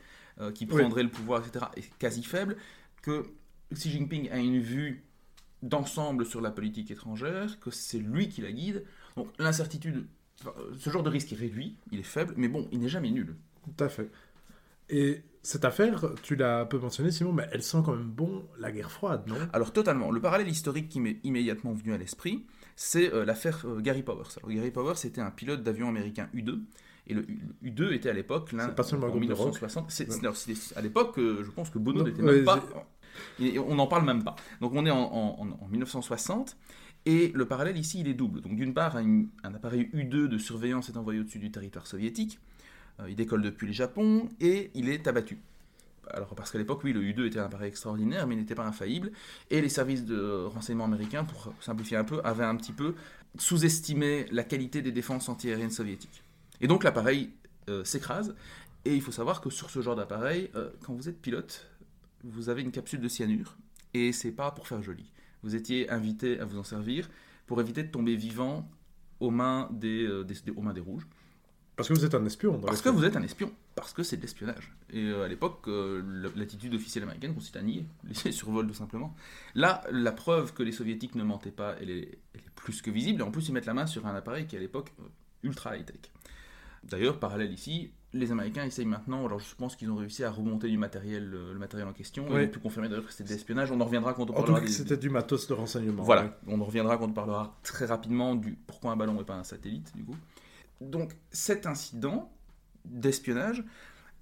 qui 0.54 0.66
Oui. 0.68 0.78
prendrait 0.80 1.04
le 1.04 1.10
pouvoir, 1.10 1.42
etc., 1.46 1.66
est 1.76 1.96
quasi 1.98 2.24
faible, 2.24 2.56
que 3.02 3.24
Xi 3.72 3.88
Jinping 3.90 4.30
a 4.30 4.38
une 4.38 4.58
vue 4.58 5.03
d'ensemble 5.68 6.24
sur 6.26 6.40
la 6.40 6.50
politique 6.50 6.90
étrangère, 6.90 7.58
que 7.60 7.70
c'est 7.70 7.98
lui 7.98 8.28
qui 8.28 8.40
la 8.42 8.52
guide. 8.52 8.84
Donc 9.16 9.28
l'incertitude, 9.38 10.06
ce 10.78 10.90
genre 10.90 11.02
de 11.02 11.10
risque 11.10 11.32
est 11.32 11.36
réduit, 11.36 11.76
il 11.90 11.98
est 12.00 12.02
faible, 12.04 12.34
mais 12.36 12.48
bon, 12.48 12.68
il 12.72 12.80
n'est 12.80 12.88
jamais 12.88 13.10
nul. 13.10 13.34
Tout 13.64 13.84
à 13.84 13.88
fait. 13.88 14.10
Et 14.90 15.22
cette 15.42 15.64
affaire, 15.64 16.12
tu 16.22 16.36
l'as 16.36 16.64
peu 16.66 16.78
mentionné, 16.78 17.10
Simon, 17.10 17.32
mais 17.32 17.48
elle 17.52 17.62
sent 17.62 17.78
quand 17.84 17.94
même 17.96 18.10
bon 18.10 18.44
la 18.58 18.70
guerre 18.70 18.90
froide, 18.90 19.22
non? 19.26 19.36
Alors 19.52 19.72
totalement, 19.72 20.10
le 20.10 20.20
parallèle 20.20 20.48
historique 20.48 20.88
qui 20.88 21.00
m'est 21.00 21.18
immédiatement 21.24 21.72
venu 21.72 21.92
à 21.94 21.98
l'esprit, 21.98 22.44
c'est 22.76 23.12
euh, 23.14 23.24
l'affaire 23.24 23.62
euh, 23.64 23.80
Gary 23.80 24.02
Powers. 24.02 24.28
Alors 24.38 24.50
Gary 24.54 24.70
Powers 24.70 24.94
était 25.04 25.20
un 25.20 25.30
pilote 25.30 25.62
d'avion 25.62 25.88
américain 25.88 26.28
U-2, 26.34 26.60
et 27.06 27.14
le 27.14 27.22
U- 27.30 27.40
U2 27.64 27.92
était 27.92 28.10
à 28.10 28.12
l'époque 28.14 28.52
l'un 28.52 28.68
C'est 28.68 28.74
pas 28.74 28.82
seulement 28.82 29.06
en 29.06 29.10
groupe 29.10 29.24
de 29.26 29.32
rock. 29.32 29.54
1960. 29.54 29.90
C'est- 29.90 30.08
Ouais. 30.10 30.76
à 30.76 30.80
l'époque, 30.82 31.18
euh, 31.18 31.42
je 31.44 31.50
pense 31.50 31.70
que 31.70 31.78
Bono 31.78 32.02
n'était 32.02 32.22
ouais, 32.22 32.36
même 32.36 32.44
pas. 32.44 32.62
On 33.40 33.74
n'en 33.74 33.86
parle 33.86 34.04
même 34.04 34.22
pas. 34.24 34.36
Donc 34.60 34.72
on 34.74 34.84
est 34.86 34.90
en, 34.90 34.98
en- 35.02 35.40
en- 35.40 35.64
en 35.64 35.68
1960. 35.68 36.56
Et 37.06 37.32
le 37.34 37.44
parallèle 37.46 37.76
ici, 37.76 38.00
il 38.00 38.08
est 38.08 38.14
double. 38.14 38.40
Donc 38.40 38.56
d'une 38.56 38.72
part, 38.72 38.96
un, 38.96 39.24
un 39.42 39.54
appareil 39.54 39.90
U2 39.94 40.26
de 40.26 40.38
surveillance 40.38 40.88
est 40.88 40.96
envoyé 40.96 41.20
au-dessus 41.20 41.38
du 41.38 41.50
territoire 41.50 41.86
soviétique. 41.86 42.38
Euh, 43.00 43.10
il 43.10 43.16
décolle 43.16 43.42
depuis 43.42 43.66
le 43.66 43.72
Japon 43.74 44.28
et 44.40 44.70
il 44.74 44.88
est 44.88 45.06
abattu. 45.06 45.38
alors 46.10 46.34
parce 46.34 46.50
qu'à 46.50 46.58
l'époque, 46.58 46.82
oui, 46.84 46.92
le 46.94 47.02
U-2 47.02 47.26
était 47.26 47.40
un 47.40 47.44
appareil 47.44 47.68
extraordinaire, 47.68 48.26
mais 48.26 48.34
il 48.36 48.38
n'était 48.38 48.54
pas 48.54 48.64
infaillible. 48.66 49.12
Et 49.50 49.60
les 49.60 49.68
services 49.68 50.04
de 50.06 50.44
renseignement 50.46 50.84
américains, 50.86 51.24
pour 51.24 51.52
simplifier 51.60 51.96
un 51.98 52.04
peu, 52.04 52.20
avaient 52.24 52.44
un 52.44 52.56
petit 52.56 52.72
peu 52.72 52.94
sous-estimé 53.36 54.26
la 54.30 54.42
qualité 54.44 54.80
des 54.80 54.92
défenses 54.92 55.28
antiaériennes 55.28 55.70
soviétiques. 55.70 56.22
Et 56.62 56.66
donc 56.68 56.84
l'appareil 56.84 57.30
euh, 57.68 57.84
s'écrase. 57.84 58.34
Et 58.86 58.94
il 58.94 59.00
faut 59.02 59.12
savoir 59.12 59.40
que 59.40 59.50
sur 59.50 59.70
ce 59.70 59.80
genre 59.82 59.96
d'appareil, 59.96 60.50
euh, 60.56 60.70
quand 60.84 60.92
vous 60.94 61.08
êtes 61.08 61.20
pilote, 61.20 61.66
vous 62.24 62.48
avez 62.48 62.62
une 62.62 62.72
capsule 62.72 63.00
de 63.00 63.08
cyanure. 63.08 63.56
Et 63.92 64.12
c'est 64.12 64.32
pas 64.32 64.50
pour 64.50 64.66
faire 64.66 64.82
joli. 64.82 65.10
Vous 65.42 65.54
étiez 65.54 65.90
invité 65.90 66.40
à 66.40 66.44
vous 66.44 66.58
en 66.58 66.64
servir 66.64 67.08
pour 67.46 67.60
éviter 67.60 67.82
de 67.82 67.88
tomber 67.90 68.16
vivant 68.16 68.68
aux 69.20 69.30
mains 69.30 69.68
des, 69.72 70.04
euh, 70.04 70.24
des- 70.24 70.50
aux 70.56 70.62
mains 70.62 70.72
des 70.72 70.80
rouges. 70.80 71.06
Parce 71.76 71.88
que 71.88 71.94
vous 71.94 72.04
êtes 72.04 72.14
un 72.14 72.24
espion. 72.24 72.58
Parce 72.60 72.82
que 72.82 72.88
vous 72.88 73.04
êtes 73.04 73.16
un 73.16 73.22
espion, 73.22 73.52
parce 73.74 73.92
que 73.92 74.02
c'est 74.04 74.16
de 74.16 74.22
l'espionnage. 74.22 74.72
Et 74.90 75.02
euh, 75.02 75.24
à 75.24 75.28
l'époque, 75.28 75.66
euh, 75.66 76.02
la- 76.22 76.30
l'attitude 76.36 76.72
officielle 76.74 77.02
américaine 77.04 77.34
consiste 77.34 77.56
à 77.56 77.62
nier 77.62 77.84
les 78.24 78.32
survols 78.32 78.68
tout 78.68 78.74
simplement. 78.74 79.14
Là, 79.54 79.82
la 79.90 80.12
preuve 80.12 80.54
que 80.54 80.62
les 80.62 80.70
soviétiques 80.72 81.14
ne 81.16 81.24
mentaient 81.24 81.50
pas, 81.50 81.74
elle 81.80 81.90
est, 81.90 82.18
elle 82.32 82.40
est 82.40 82.50
plus 82.54 82.80
que 82.80 82.90
visible. 82.90 83.20
Et 83.20 83.24
en 83.24 83.30
plus, 83.32 83.48
ils 83.48 83.52
mettent 83.52 83.66
la 83.66 83.74
main 83.74 83.86
sur 83.86 84.06
un 84.06 84.14
appareil 84.14 84.46
qui 84.46 84.56
à 84.56 84.60
l'époque 84.60 84.92
ultra 85.42 85.76
high-tech. 85.76 86.00
D'ailleurs, 86.90 87.18
parallèle 87.18 87.52
ici, 87.52 87.92
les 88.12 88.30
Américains 88.30 88.64
essayent 88.64 88.84
maintenant, 88.84 89.26
alors 89.26 89.40
je 89.40 89.54
pense 89.56 89.74
qu'ils 89.74 89.90
ont 89.90 89.96
réussi 89.96 90.22
à 90.22 90.30
remonter 90.30 90.68
du 90.68 90.78
matériel, 90.78 91.32
euh, 91.34 91.52
le 91.52 91.58
matériel 91.58 91.88
en 91.88 91.92
question. 91.92 92.26
Oui. 92.30 92.42
Ils 92.42 92.46
ont 92.46 92.50
pu 92.50 92.58
confirmer 92.60 92.88
d'ailleurs 92.88 93.06
que 93.06 93.10
c'était 93.12 93.24
de 93.24 93.30
l'espionnage. 93.30 93.70
On 93.72 93.80
en 93.80 93.84
reviendra 93.84 94.12
quand 94.14 94.30
on 94.30 94.34
En 94.34 94.36
parlera 94.36 94.60
des- 94.60 94.68
c'était 94.68 94.96
du 94.96 95.10
matos 95.10 95.46
de 95.48 95.54
renseignement. 95.54 96.00
ouais. 96.02 96.06
voilà, 96.06 96.38
on 96.46 96.60
en 96.60 96.64
reviendra 96.64 96.96
quand 96.96 97.06
on 97.06 97.12
parlera 97.12 97.58
très 97.62 97.86
rapidement 97.86 98.34
du 98.36 98.52
pourquoi 98.66 98.92
un 98.92 98.96
ballon 98.96 99.20
et 99.20 99.24
pas 99.24 99.34
un 99.34 99.44
satellite, 99.44 99.90
du 99.96 100.04
coup. 100.04 100.16
Donc, 100.80 101.16
cet 101.32 101.66
incident 101.66 102.30
d'espionnage 102.84 103.64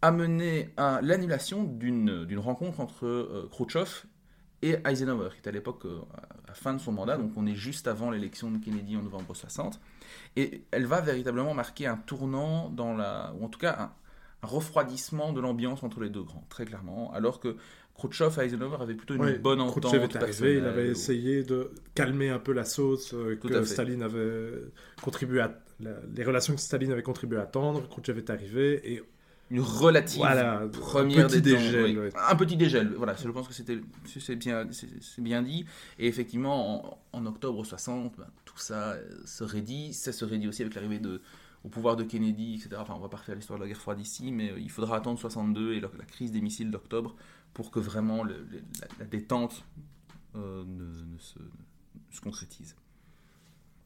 a 0.00 0.10
mené 0.10 0.70
à 0.76 1.00
l'annulation 1.02 1.64
d'une 1.64 2.24
d'une 2.24 2.38
rencontre 2.38 2.80
entre 2.80 3.06
euh, 3.06 3.48
Khrouchtchev 3.50 4.04
et 4.62 4.76
Eisenhower, 4.86 5.30
qui 5.32 5.38
était 5.38 5.48
à 5.48 5.52
l'époque 5.52 5.84
euh, 5.86 5.98
à 6.16 6.48
la 6.48 6.54
fin 6.54 6.72
de 6.74 6.78
son 6.80 6.92
mandat, 6.92 7.16
donc 7.16 7.32
on 7.36 7.46
est 7.46 7.54
juste 7.54 7.88
avant 7.88 8.10
l'élection 8.10 8.50
de 8.50 8.58
Kennedy 8.58 8.96
en 8.96 9.02
novembre 9.02 9.34
60. 9.34 9.80
Et 10.36 10.62
elle 10.70 10.86
va 10.86 11.00
véritablement 11.00 11.54
marquer 11.54 11.86
un 11.86 11.96
tournant 11.96 12.68
dans 12.70 12.94
la. 12.94 13.34
ou 13.38 13.44
en 13.44 13.48
tout 13.48 13.58
cas 13.58 13.76
un, 13.78 13.92
un 14.44 14.46
refroidissement 14.46 15.32
de 15.32 15.40
l'ambiance 15.40 15.82
entre 15.82 16.00
les 16.00 16.10
deux 16.10 16.22
grands, 16.22 16.44
très 16.48 16.64
clairement, 16.64 17.12
alors 17.12 17.40
que 17.40 17.56
Khrouchtchev 17.94 18.40
et 18.40 18.46
Eisenhower 18.46 18.78
avaient 18.80 18.94
plutôt 18.94 19.14
une 19.14 19.20
Ouais, 19.22 19.38
bonne 19.38 19.60
entente. 19.60 19.82
Khrouchtchev 19.82 20.04
est 20.04 20.16
arrivé, 20.16 20.56
il 20.58 20.64
avait 20.64 20.88
essayé 20.88 21.42
de 21.44 21.70
calmer 21.94 22.30
un 22.30 22.38
peu 22.38 22.52
la 22.52 22.64
sauce 22.64 23.12
euh, 23.14 23.36
que. 23.36 23.64
Staline 23.64 24.02
avait 24.02 24.52
contribué 25.02 25.40
à... 25.40 25.58
la- 25.80 25.90
les 26.14 26.24
relations 26.24 26.54
que 26.54 26.60
Staline 26.60 26.90
avait 26.92 27.02
contribué 27.02 27.38
à 27.38 27.46
tendre. 27.46 27.86
Khrouchtchev 27.88 28.18
est 28.18 28.30
arrivé 28.30 28.92
et 28.94 29.02
une 29.52 29.60
relative 29.60 30.18
voilà, 30.18 30.66
première 30.72 31.26
un 31.26 31.28
petit 31.28 31.42
détente, 31.42 31.60
dégel. 31.62 31.84
oui. 31.84 31.98
ouais. 31.98 32.10
Un 32.28 32.36
petit 32.36 32.56
dégel, 32.56 32.94
voilà, 32.96 33.14
je 33.14 33.28
pense 33.28 33.46
que 33.48 33.54
c'était 33.54 33.80
c'est 34.06 34.36
bien, 34.36 34.66
bien 35.18 35.42
dit. 35.42 35.66
Et 35.98 36.06
effectivement, 36.06 36.86
en, 37.12 37.18
en 37.18 37.26
octobre 37.26 37.64
60, 37.64 38.16
ben, 38.16 38.26
tout 38.44 38.58
ça 38.58 38.92
euh, 38.92 39.20
se 39.26 39.44
raidit. 39.44 39.92
Ça 39.94 40.12
se 40.12 40.24
raidit 40.24 40.48
aussi 40.48 40.62
avec 40.62 40.74
l'arrivée 40.74 41.00
au 41.64 41.68
pouvoir 41.68 41.96
de 41.96 42.02
Kennedy, 42.02 42.54
etc. 42.54 42.70
Enfin, 42.80 42.94
on 42.96 43.00
va 43.00 43.08
pas 43.08 43.18
refaire 43.18 43.34
l'histoire 43.36 43.58
de 43.58 43.64
la 43.64 43.68
guerre 43.68 43.80
froide 43.80 44.00
ici, 44.00 44.32
mais 44.32 44.50
euh, 44.50 44.58
il 44.58 44.70
faudra 44.70 44.96
attendre 44.96 45.18
62 45.18 45.74
et 45.74 45.80
la, 45.80 45.90
la 45.98 46.04
crise 46.04 46.32
des 46.32 46.40
missiles 46.40 46.70
d'octobre 46.70 47.14
pour 47.54 47.70
que 47.70 47.78
vraiment 47.78 48.24
le- 48.24 48.46
le- 48.50 48.62
la, 48.80 48.88
la 49.00 49.04
détente 49.04 49.64
euh, 50.34 50.64
ne, 50.66 50.84
ne 51.14 51.18
se, 51.18 51.38
ne 51.38 52.14
se 52.14 52.20
concrétise. 52.20 52.74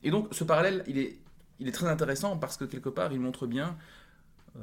Et 0.04 0.10
donc, 0.10 0.28
ce 0.32 0.44
parallèle, 0.44 0.84
il 0.86 0.96
est, 0.98 1.18
il 1.58 1.66
est 1.68 1.72
très 1.72 1.88
intéressant 1.88 2.36
parce 2.38 2.56
que 2.56 2.64
quelque 2.64 2.88
part, 2.88 3.12
il 3.12 3.18
montre 3.20 3.46
bien 3.48 3.76
euh, 4.56 4.60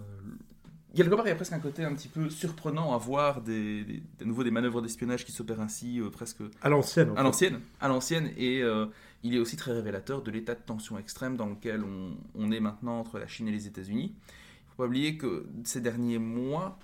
quelque 0.95 1.15
part, 1.15 1.25
il 1.25 1.29
y 1.29 1.31
a 1.31 1.35
presque 1.35 1.53
un 1.53 1.59
côté 1.59 1.83
un 1.83 1.93
petit 1.95 2.07
peu 2.07 2.29
surprenant 2.29 2.93
à 2.93 2.97
voir 2.97 3.41
des, 3.41 3.83
des- 3.83 4.03
de 4.19 4.25
nouveau 4.25 4.43
des 4.43 4.51
manœuvres 4.51 4.81
d'espionnage 4.81 5.25
qui 5.25 5.31
s'opèrent 5.31 5.62
ainsi 5.62 6.00
euh, 6.00 6.09
presque 6.09 6.41
À 6.62 6.69
l'ancienne. 6.69 7.09
en 7.12 7.15
à 7.15 7.23
l'ancienne, 7.23 7.59
à 7.81 7.88
l'ancienne, 7.88 8.31
et 8.38 8.62
euh, 8.62 8.85
il 9.23 9.33
est 9.35 9.39
aussi 9.39 9.55
très 9.57 9.71
révélateur 9.71 10.21
de 10.21 10.31
l'état 10.31 10.55
de 10.55 10.62
tension 10.62 10.97
extrême 11.00 11.35
dans 11.38 11.47
lequel 11.47 11.83
on, 11.83 12.17
on 12.35 12.51
est 12.51 12.59
maintenant 12.59 13.00
entre 13.00 13.17
la 13.19 13.27
Chine 13.27 13.47
et 13.47 13.51
les 13.51 13.67
États-Unis. 13.67 14.13
Il 14.15 14.65
ne 14.65 14.71
faut 14.71 14.83
pas 14.83 14.85
oublier 14.88 15.17
que 15.17 15.47
ces 15.63 15.81
derniers 15.81 16.17
mois, 16.19 16.77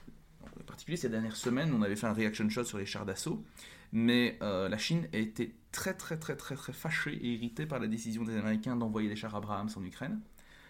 en 0.59 0.63
particulier 0.63 0.97
ces 0.97 1.09
dernières 1.09 1.35
semaines, 1.35 1.73
on 1.73 1.81
avait 1.81 1.95
fait 1.95 2.07
un 2.07 2.13
reaction 2.13 2.47
shot 2.49 2.63
sur 2.63 2.77
les 2.77 2.85
chars 2.85 3.05
d'assaut, 3.05 3.43
mais 3.91 4.37
euh, 4.41 4.69
la 4.69 4.77
Chine 4.77 5.07
a 5.13 5.17
été 5.17 5.55
très 5.71 5.93
très 5.93 6.17
très 6.17 6.35
très 6.35 6.55
très 6.55 6.73
fâchée 6.73 7.13
et 7.13 7.27
irritée 7.33 7.65
par 7.65 7.79
la 7.79 7.87
décision 7.87 8.23
des 8.23 8.35
Américains 8.37 8.75
d'envoyer 8.75 9.09
des 9.09 9.15
chars 9.15 9.35
Abrams 9.35 9.69
en 9.75 9.83
Ukraine, 9.83 10.19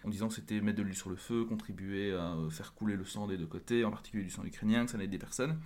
en 0.04 0.08
disant 0.08 0.28
que 0.28 0.34
c'était 0.34 0.60
mettre 0.60 0.78
de 0.78 0.82
l'huile 0.82 0.96
sur 0.96 1.10
le 1.10 1.16
feu, 1.16 1.44
contribuer 1.44 2.12
à 2.12 2.32
euh, 2.34 2.50
faire 2.50 2.72
couler 2.74 2.96
le 2.96 3.04
sang 3.04 3.26
des 3.26 3.36
deux 3.36 3.46
côtés, 3.46 3.84
en 3.84 3.90
particulier 3.90 4.24
du 4.24 4.30
sang 4.30 4.44
ukrainien, 4.44 4.84
que 4.84 4.90
ça 4.90 4.98
n'aide 4.98 5.10
des 5.10 5.18
personnes. 5.18 5.58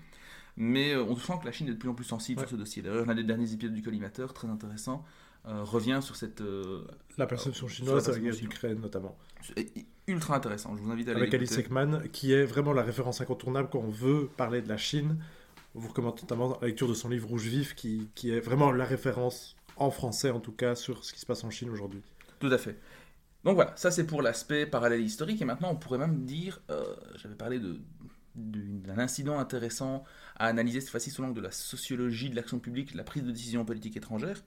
Mais 0.56 0.92
euh, 0.94 1.02
on 1.04 1.16
sent 1.16 1.34
que 1.40 1.46
la 1.46 1.52
Chine 1.52 1.68
est 1.68 1.72
de 1.72 1.76
plus 1.78 1.88
en 1.88 1.94
plus 1.94 2.04
sensible 2.04 2.40
Ouais. 2.40 2.46
sur 2.46 2.56
ce 2.56 2.60
dossier. 2.60 2.82
D'ailleurs, 2.82 3.06
l'un 3.06 3.14
des 3.14 3.24
derniers 3.24 3.52
épisodes 3.52 3.74
du 3.74 3.82
collimateur, 3.82 4.32
très 4.34 4.48
intéressant, 4.48 5.04
euh, 5.46 5.62
revient 5.62 5.98
sur 6.02 6.16
cette. 6.16 6.40
euh, 6.40 6.84
La 7.18 7.26
perception 7.26 7.68
chinoise 7.68 8.06
la 8.08 8.14
la 8.14 8.20
guerre 8.20 8.34
d'Ukraine 8.36 8.80
notamment. 8.80 9.16
c'est 9.42 9.72
ultra 10.06 10.36
intéressant. 10.36 10.76
Je 10.76 10.82
vous 10.82 10.90
invite 10.90 11.08
à 11.08 11.12
aller 11.12 11.20
Avec 11.22 11.34
Alice. 11.34 11.56
Ekman, 11.58 12.08
qui 12.12 12.32
est 12.32 12.44
vraiment 12.44 12.72
la 12.72 12.82
référence 12.82 13.20
incontournable 13.20 13.68
quand 13.70 13.80
on 13.80 13.90
veut 13.90 14.28
parler 14.36 14.62
de 14.62 14.68
la 14.68 14.76
Chine. 14.76 15.18
On 15.74 15.80
vous 15.80 15.88
recommande 15.88 16.16
notamment 16.20 16.56
la 16.60 16.68
lecture 16.68 16.88
de 16.88 16.94
son 16.94 17.08
livre 17.08 17.28
Rouge 17.28 17.46
Vif, 17.46 17.74
qui, 17.74 18.08
qui 18.14 18.30
est 18.30 18.38
vraiment 18.40 18.70
la 18.70 18.84
référence, 18.84 19.56
en 19.76 19.90
français 19.90 20.30
en 20.30 20.38
tout 20.40 20.52
cas, 20.52 20.76
sur 20.76 21.04
ce 21.04 21.12
qui 21.12 21.18
se 21.20 21.26
passe 21.26 21.42
en 21.44 21.50
Chine 21.50 21.68
aujourd'hui. 21.70 22.00
Tout 22.38 22.46
à 22.52 22.58
fait. 22.58 22.78
Donc 23.44 23.56
voilà, 23.56 23.72
ça 23.76 23.90
c'est 23.90 24.04
pour 24.06 24.22
l'aspect 24.22 24.66
parallèle 24.66 25.02
historique. 25.02 25.40
Et 25.42 25.44
maintenant, 25.44 25.70
on 25.70 25.76
pourrait 25.76 25.98
même 25.98 26.24
dire, 26.24 26.60
euh, 26.70 26.94
j'avais 27.16 27.34
parlé 27.34 27.60
d'un 28.34 28.98
incident 28.98 29.38
intéressant 29.38 30.04
à 30.36 30.46
analyser 30.46 30.80
cette 30.80 30.90
fois-ci 30.90 31.10
sous 31.10 31.22
l'angle 31.22 31.36
de 31.36 31.40
la 31.40 31.50
sociologie 31.50 32.30
de 32.30 32.36
l'action 32.36 32.58
publique, 32.58 32.92
de 32.92 32.96
la 32.96 33.04
prise 33.04 33.22
de 33.22 33.30
décision 33.30 33.64
politique 33.64 33.96
étrangère. 33.96 34.42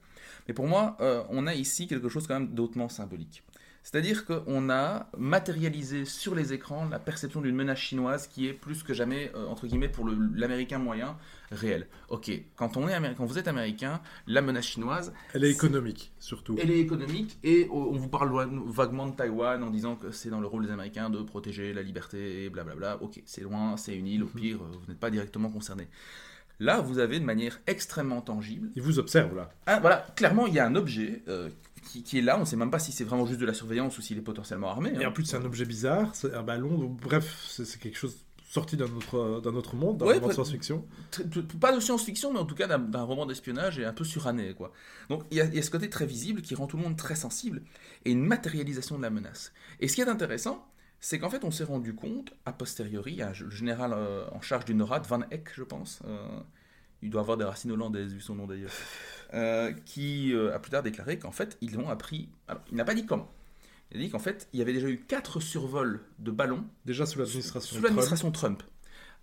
Mais 0.46 0.54
pour 0.54 0.66
moi, 0.66 0.96
euh, 1.00 1.22
on 1.30 1.46
a 1.46 1.54
ici 1.54 1.86
quelque 1.86 2.08
chose 2.08 2.26
quand 2.26 2.38
même 2.38 2.54
d'autrement 2.54 2.88
symbolique. 2.88 3.42
C'est-à-dire 3.82 4.26
qu'on 4.26 4.68
a 4.68 5.08
matérialisé 5.16 6.04
sur 6.04 6.34
les 6.34 6.52
écrans 6.52 6.86
la 6.88 6.98
perception 6.98 7.40
d'une 7.40 7.54
menace 7.54 7.78
chinoise 7.78 8.26
qui 8.26 8.46
est 8.46 8.52
plus 8.52 8.82
que 8.82 8.92
jamais, 8.92 9.32
euh, 9.34 9.46
entre 9.46 9.66
guillemets, 9.66 9.88
pour 9.88 10.06
l'américain 10.06 10.78
moyen, 10.78 11.16
réelle. 11.50 11.86
Ok, 12.08 12.30
quand, 12.56 12.76
on 12.76 12.88
est 12.88 13.14
quand 13.14 13.24
vous 13.24 13.38
êtes 13.38 13.48
américain, 13.48 14.02
la 14.26 14.42
menace 14.42 14.66
chinoise, 14.66 15.14
Elle 15.32 15.44
est 15.44 15.50
économique, 15.50 16.12
surtout. 16.18 16.56
elle 16.60 16.70
est 16.70 16.80
économique 16.80 17.38
et 17.42 17.66
on 17.70 17.92
vous 17.92 18.08
parle 18.08 18.30
vaguement 18.66 19.06
de 19.06 19.16
Taïwan 19.16 19.62
en 19.62 19.70
disant 19.70 19.96
que 19.96 20.10
c'est 20.10 20.28
dans 20.28 20.40
le 20.40 20.46
rôle 20.46 20.66
des 20.66 20.72
Américains 20.72 21.08
de 21.08 21.22
protéger 21.22 21.72
la 21.72 21.82
liberté 21.82 22.44
et 22.44 22.50
blablabla. 22.50 22.98
Ok, 23.02 23.22
c'est 23.24 23.42
loin, 23.42 23.76
c'est 23.76 23.96
une 23.96 24.06
île, 24.06 24.22
au 24.24 24.26
pire, 24.26 24.58
euh, 24.62 24.76
vous 24.78 24.86
n'êtes 24.88 25.00
pas 25.00 25.10
directement 25.10 25.50
concerné. 25.50 25.88
Là, 26.60 26.80
vous 26.80 26.98
avez 26.98 27.20
de 27.20 27.24
manière 27.24 27.60
extrêmement 27.66 28.20
tangible. 28.20 28.70
Il 28.74 28.82
vous 28.82 28.98
observe 28.98 29.36
là. 29.36 29.50
Ah, 29.66 29.78
voilà, 29.80 30.06
clairement, 30.16 30.46
il 30.46 30.54
y 30.54 30.58
a 30.58 30.66
un 30.66 30.74
objet 30.74 31.22
euh, 31.28 31.48
qui, 31.88 32.02
qui 32.02 32.18
est 32.18 32.22
là. 32.22 32.36
On 32.36 32.40
ne 32.40 32.44
sait 32.44 32.56
même 32.56 32.70
pas 32.70 32.80
si 32.80 32.90
c'est 32.90 33.04
vraiment 33.04 33.26
juste 33.26 33.40
de 33.40 33.46
la 33.46 33.54
surveillance 33.54 33.96
ou 33.98 34.02
s'il 34.02 34.18
est 34.18 34.22
potentiellement 34.22 34.68
armé. 34.68 34.92
Et 34.98 35.04
hein. 35.04 35.08
en 35.08 35.12
plus, 35.12 35.24
c'est 35.24 35.36
un 35.36 35.44
objet 35.44 35.64
bizarre, 35.64 36.14
c'est 36.14 36.34
un 36.34 36.42
ballon, 36.42 36.76
donc 36.76 37.00
bref, 37.00 37.46
c'est 37.48 37.78
quelque 37.78 37.98
chose 37.98 38.16
sorti 38.48 38.76
d'un 38.76 38.86
autre, 38.86 39.40
d'un 39.42 39.54
autre 39.54 39.76
monde, 39.76 39.98
d'un 39.98 40.06
Ouais, 40.06 40.14
roman 40.14 40.28
de 40.28 40.32
science-fiction. 40.32 40.84
Pas 41.60 41.74
de 41.74 41.80
science-fiction, 41.80 42.32
mais 42.32 42.38
en 42.38 42.46
tout 42.46 42.54
cas 42.54 42.66
d'un 42.66 43.02
roman 43.02 43.26
d'espionnage 43.26 43.78
et 43.78 43.84
un 43.84 43.92
peu 43.92 44.04
suranné. 44.04 44.54
Quoi. 44.54 44.72
Donc 45.10 45.24
il 45.30 45.36
y, 45.36 45.40
a, 45.40 45.44
il 45.44 45.54
y 45.54 45.58
a 45.58 45.62
ce 45.62 45.70
côté 45.70 45.90
très 45.90 46.06
visible 46.06 46.40
qui 46.40 46.54
rend 46.54 46.66
tout 46.66 46.78
le 46.78 46.82
monde 46.82 46.96
très 46.96 47.14
sensible 47.14 47.62
et 48.04 48.10
une 48.10 48.24
matérialisation 48.24 48.96
de 48.96 49.02
la 49.02 49.10
menace. 49.10 49.52
Et 49.80 49.88
ce 49.88 49.94
qui 49.94 50.00
est 50.00 50.08
intéressant, 50.08 50.66
c'est 51.00 51.18
qu'en 51.18 51.30
fait 51.30 51.44
on 51.44 51.50
s'est 51.50 51.64
rendu 51.64 51.94
compte, 51.94 52.32
a 52.46 52.52
posteriori, 52.52 53.16
g- 53.32 53.44
le 53.44 53.50
général 53.50 53.92
euh, 53.94 54.24
en 54.32 54.40
charge 54.40 54.64
du 54.64 54.74
NORAD, 54.74 55.06
Van 55.06 55.20
Eck, 55.30 55.50
je 55.54 55.62
pense, 55.62 56.00
euh, 56.06 56.40
il 57.02 57.10
doit 57.10 57.20
avoir 57.20 57.36
des 57.36 57.44
racines 57.44 57.70
hollandaises 57.70 58.12
vu 58.12 58.20
son 58.20 58.34
nom 58.34 58.46
d'ailleurs, 58.46 58.72
euh, 59.34 59.72
qui 59.84 60.34
a 60.34 60.58
plus 60.58 60.70
tard 60.70 60.82
déclaré 60.82 61.18
qu'en 61.18 61.30
fait 61.32 61.56
ils 61.60 61.74
l'ont 61.74 61.88
appris. 61.88 62.28
Alors 62.48 62.62
il 62.70 62.76
n'a 62.76 62.84
pas 62.84 62.94
dit 62.94 63.06
comment. 63.06 63.30
Il 63.92 63.96
a 63.98 64.00
dit 64.00 64.10
qu'en 64.10 64.18
fait 64.18 64.48
il 64.52 64.58
y 64.58 64.62
avait 64.62 64.72
déjà 64.72 64.88
eu 64.88 64.98
quatre 64.98 65.40
survols 65.40 66.00
de 66.18 66.30
ballons 66.30 66.64
Déjà 66.84 67.06
sous 67.06 67.18
l'administration 67.20 67.68
sous 67.68 67.74
Trump. 67.80 67.84
l'administration 67.84 68.30
Trump. 68.32 68.62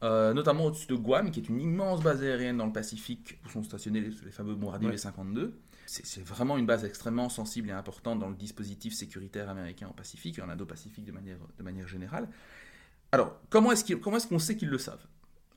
Notamment 0.02 0.66
au-dessus 0.66 0.86
de 0.88 0.96
Guam, 0.96 1.32
qui 1.32 1.40
est 1.40 1.50
une 1.50 1.60
immense 1.60 2.04
base 2.04 2.22
aérienne 2.22 2.58
dans 2.58 2.68
le 2.68 2.72
Pacifique, 2.72 3.40
où 3.44 3.50
sont 3.50 3.64
stationnés 3.64 4.02
les, 4.02 4.12
les 4.24 4.32
fameux 4.32 4.54
bombardiers 4.54 4.88
Ouais. 4.90 4.96
B-52. 4.96 5.50
C'est 5.65 5.65
c'est 5.86 6.24
vraiment 6.24 6.58
une 6.58 6.66
base 6.66 6.84
extrêmement 6.86 7.30
sensible 7.30 7.70
et 7.70 7.74
importante 7.74 8.20
dans 8.20 8.30
le 8.30 8.36
dispositif 8.36 8.94
sécuritaire 8.94 9.50
américain 9.50 9.88
au 9.90 9.94
Pacifique 9.94 10.40
et 10.40 10.42
en 10.42 10.50
Indo-Pacifique 10.50 11.06
de 11.06 11.12
manière, 11.12 11.38
de 11.58 11.64
manière 11.64 11.88
générale. 11.88 12.28
Alors, 13.12 13.40
comment 13.50 13.72
est-ce 13.72 14.28
qu'on 14.28 14.40
sait 14.40 14.56
qu'ils 14.58 14.70
le 14.70 14.78
savent? 14.78 15.06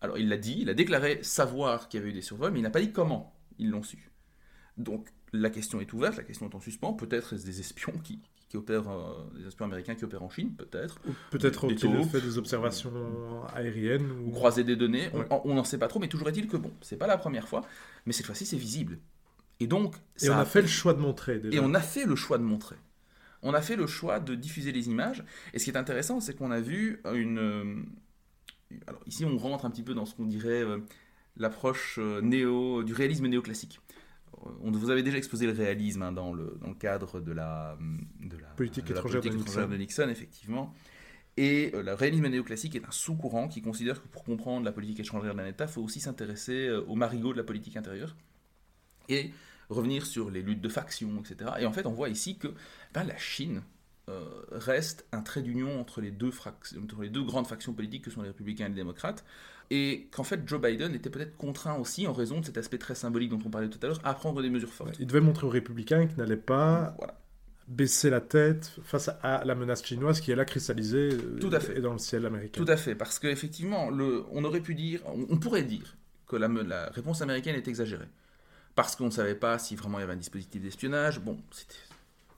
Alors, 0.01 0.19
il 0.19 0.29
l'a 0.29 0.37
dit, 0.37 0.57
il 0.61 0.69
a 0.69 0.75
déclaré 0.75 1.21
savoir 1.23 1.89
qu'il 1.89 1.99
y 1.99 2.03
avait 2.03 2.11
eu 2.11 2.15
des 2.15 2.23
survols, 2.23 2.53
mais 2.53 2.61
il 2.61 2.63
n'a 2.63 2.71
pas 2.71 2.81
dit 2.81 2.93
comment 2.93 3.35
ils 3.59 3.71
l'ont 3.71 3.83
su. 3.83 4.11
Donc, 4.77 5.09
la 5.33 5.51
question 5.51 5.81
est 5.81 5.93
ouverte, 5.93 6.17
la 6.17 6.23
question 6.23 6.49
est 6.49 6.55
en 6.55 6.61
suspens. 6.61 6.93
Peut-être 6.93 7.33
est-ce 7.35 7.45
des 7.45 7.59
espions 7.61 7.93
qui, 8.05 8.21
qui 8.49 8.57
opèrent, 8.57 8.89
euh, 8.89 9.29
des 9.37 9.47
espions 9.49 9.67
américains 9.67 9.95
qui 9.97 10.05
opèrent 10.05 10.23
en 10.23 10.31
Chine, 10.31 10.55
peut-être. 10.55 11.01
Peut-être 11.31 11.67
taupes. 11.67 12.11
fait 12.11 12.21
des 12.21 12.39
observations 12.39 13.45
aériennes 13.55 14.11
ou 14.25 14.31
croiser 14.31 14.63
des 14.63 14.77
données, 14.77 15.09
Ouais. 15.13 15.27
on 15.45 15.55
n'en 15.55 15.65
sait 15.65 15.79
pas 15.79 15.89
trop, 15.89 15.99
mais 15.99 16.09
toujours 16.09 16.29
est-il 16.29 16.47
que 16.47 16.57
bon, 16.57 16.71
c'est 16.81 16.97
pas 16.97 17.07
la 17.09 17.19
première 17.19 17.49
fois, 17.49 17.63
mais 18.07 18.13
cette 18.13 18.27
fois-ci 18.27 18.47
c'est 18.47 18.57
visible. 18.57 18.99
Et 19.61 19.67
donc, 19.67 19.97
Et 20.23 20.31
on 20.31 20.35
a 20.35 20.45
fait 20.45 20.63
le 20.63 20.69
choix 20.69 20.95
de 20.95 21.01
montrer 21.01 21.39
déjà. 21.39 21.57
et 21.57 21.61
on 21.61 21.75
a 21.75 21.81
fait 21.81 22.05
le 22.05 22.17
choix 22.17 22.39
de 22.39 22.45
montrer. 22.45 22.77
On 23.43 23.55
a 23.55 23.61
fait 23.61 23.77
le 23.77 23.87
choix 23.87 24.21
de 24.21 24.35
diffuser 24.35 24.73
les 24.73 24.89
images. 24.89 25.25
Et 25.53 25.59
ce 25.59 25.65
qui 25.65 25.71
est 25.71 25.77
intéressant, 25.77 26.21
c'est 26.21 26.35
qu'on 26.35 26.51
a 26.51 26.61
vu 26.61 27.01
une, 27.13 27.39
euh, 27.39 27.77
alors 28.87 29.01
ici 29.07 29.25
on 29.25 29.37
rentre 29.37 29.65
un 29.65 29.71
petit 29.71 29.83
peu 29.83 29.95
dans 29.95 30.07
ce 30.07 30.15
qu'on 30.15 30.27
dirait 30.27 30.63
euh, 30.63 30.79
l'approche 31.37 31.99
euh, 31.99 32.21
néo 32.21 32.83
du 32.83 32.93
réalisme 32.93 33.27
néoclassique. 33.27 33.81
On 34.63 34.71
vous 34.71 34.91
avait 34.91 35.03
déjà 35.03 35.17
exposé 35.19 35.47
le 35.47 35.53
réalisme 35.53 36.03
hein, 36.03 36.13
dans, 36.13 36.33
le, 36.33 36.57
dans 36.61 36.69
le 36.69 36.75
cadre 36.75 37.21
de 37.21 37.33
la, 37.33 37.77
de 38.21 38.37
la 38.37 38.49
Politique 38.49 38.85
de 38.85 38.95
la 38.95 39.01
étrangère 39.01 39.21
de 39.21 39.29
politique 39.29 39.49
étrangère 39.49 39.69
de 39.69 39.77
Nixon, 39.77 40.09
effectivement. 40.09 40.75
Et 41.37 41.71
euh, 41.75 41.83
le 41.83 41.95
réalisme 41.95 42.27
néoclassique 42.29 42.75
est 42.77 42.85
un 42.85 42.91
sous-courant 42.91 43.49
qui 43.49 43.63
considère 43.63 44.03
que 44.03 44.09
pour 44.09 44.25
comprendre 44.25 44.65
la 44.65 44.73
politique 44.73 45.01
étrangère 45.01 45.35
d'un 45.35 45.47
État, 45.47 45.65
il 45.65 45.71
faut 45.71 45.83
aussi 45.83 46.01
s'intéresser 46.01 46.67
euh, 46.67 46.85
au 46.87 46.95
marigot 46.95 47.33
de 47.33 47.39
la 47.39 47.45
politique 47.45 47.77
intérieure 47.77 48.17
et 49.09 49.31
revenir 49.71 50.07
sur 50.07 50.31
les 50.31 50.43
luttes 50.43 50.61
de 50.61 50.69
factions, 50.69 51.21
etc. 51.21 51.51
Et 51.61 51.67
en 51.67 51.73
fait, 51.73 51.87
on 51.87 51.93
voit 51.93 52.09
ici 52.09 52.39
que 52.39 52.49
ben, 52.95 53.05
la 53.05 53.17
Chine 53.19 53.63
euh, 54.09 54.25
reste 54.53 55.07
un 55.13 55.21
trait 55.21 55.43
d'union 55.43 55.79
entre, 55.81 56.01
les 56.01 56.11
deux 56.11 56.31
frac- 56.31 56.79
entre 56.83 57.03
les 57.03 57.11
deux 57.11 57.23
grandes 57.23 57.47
factions 57.47 57.75
politiques 57.75 58.05
que 58.05 58.11
sont 58.11 58.23
les 58.23 58.29
républicains 58.29 58.67
et 58.67 58.69
les 58.71 58.75
démocrates, 58.75 59.25
et 59.71 60.09
qu'en 60.13 60.25
fait 60.25 60.41
Joe 60.49 60.59
Biden 60.61 60.95
était 60.95 61.11
peut-être 61.11 61.37
contraint 61.37 61.75
aussi, 61.75 62.07
en 62.07 62.15
raison 62.15 62.41
de 62.41 62.47
cet 62.47 62.57
aspect 62.57 62.79
très 62.79 62.95
symbolique 62.95 63.29
dont 63.29 63.39
on 63.45 63.51
parlait 63.51 63.69
tout 63.69 63.79
à 63.83 63.87
l'heure, 63.89 64.01
à 64.05 64.15
prendre 64.15 64.41
des 64.41 64.49
mesures 64.49 64.73
fortes. 64.73 64.97
Il 64.99 65.07
devait 65.07 65.21
montrer 65.21 65.47
aux 65.47 65.51
républicains 65.51 66.07
qu'ils 66.07 66.17
n'allaient 66.17 66.39
pas 66.39 66.95
Voilà. 66.97 67.21
baisser 67.67 68.09
la 68.09 68.23
tête 68.23 68.77
face 68.83 69.11
à 69.23 69.45
la 69.45 69.55
menace 69.55 69.85
chinoise 69.85 70.23
qui 70.23 70.31
est 70.31 70.37
là 70.37 70.47
cristallisée 70.47 71.11
euh, 71.13 71.39
Tout 71.39 71.51
à 71.53 71.61
fait. 71.61 71.77
et 71.77 71.81
dans 71.83 71.93
le 71.93 71.99
ciel 71.99 72.25
américain. 72.25 72.65
Tout 72.65 72.71
à 72.73 72.79
fait, 72.79 72.95
parce 72.95 73.19
qu'effectivement, 73.19 73.89
on 74.33 74.45
aurait 74.45 74.63
pu 74.63 74.75
dire, 74.75 75.03
on, 75.05 75.27
on 75.29 75.37
pourrait 75.37 75.65
dire 75.65 75.99
que 76.27 76.37
la 76.37 76.89
réponse 76.89 77.21
américaine 77.21 77.57
est 77.57 77.69
exagérée. 77.69 78.09
Parce 78.79 78.95
qu'on 78.95 79.07
ne 79.07 79.11
savait 79.11 79.35
pas 79.35 79.59
si 79.59 79.75
vraiment 79.75 79.99
il 79.99 80.03
y 80.03 80.05
avait 80.05 80.13
un 80.13 80.17
dispositif 80.17 80.63
d'espionnage. 80.63 81.19
Bon, 81.19 81.37
c'était 81.51 81.75